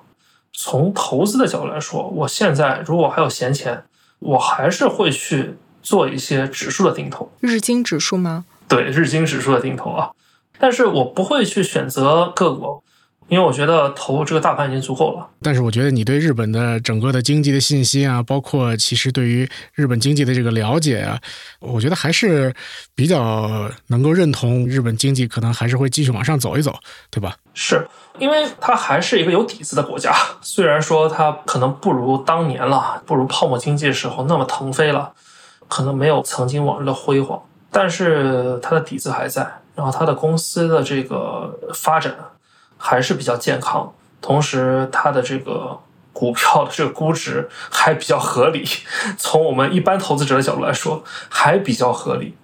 [0.53, 3.83] 从投资的角度来说，我现在如果还有闲钱，
[4.19, 7.29] 我还是会去做一些指数的定投。
[7.41, 8.45] 日经指数吗？
[8.67, 10.11] 对日经指数的定投啊，
[10.59, 12.83] 但是我不会去选择个股，
[13.27, 15.27] 因为我觉得投这个大盘已经足够了。
[15.41, 21.19] 但是我觉得你对日本的整个的经济的信息啊，包括其实对于日本经济的这个了解啊，
[21.59, 22.53] 我觉得还是
[22.95, 26.75] 比较能够认同日本经济可能还是会继续往上走一走，
[27.11, 27.35] 对吧？
[27.53, 27.87] 是
[28.17, 35.13] 因为它还是一个有底子的国家，虽然说它可能不如当年了，不如泡沫经济时候那么腾飞了，
[35.67, 37.41] 可能没有曾经往日的辉煌。
[37.77, 39.41] 但是它的底子还在，
[39.75, 42.15] 然后它的公司的这个发展
[42.77, 45.77] 还是比较健康，同时它的这个
[46.13, 48.65] 股票的这个估值还比较合理，
[49.17, 52.37] 从我们一般投资者的角度来说还比较合理。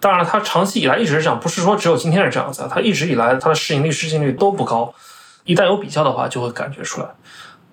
[0.00, 4.94] 当然，它长期以来一直是这样，不是说只有今天是这样子，它一直以来它的市盈率、市净率都不高，
[5.44, 7.08] 一旦有比较的话，就会感觉出来，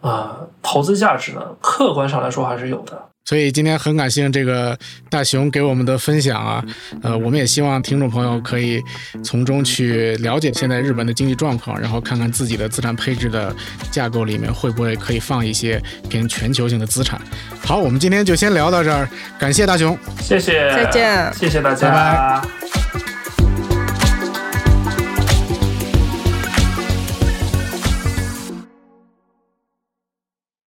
[0.02, 3.02] 啊，投资价值呢，客观上来说还是有的。
[3.26, 4.78] 所以今天很感谢这个
[5.10, 6.64] 大熊给我们的分享啊，
[7.02, 8.80] 呃，我们也希望听众朋友可以
[9.24, 13.54] 从中去了解现在日本的经济状况，然后看看自己的资产配置的
[13.90, 17.20] 架构里面会不会可以放一些偏全球性的资产。
[17.64, 19.10] 好，我们今天就先聊到这儿，
[19.40, 23.15] 感谢大熊，谢谢，再见，谢谢大家，拜拜。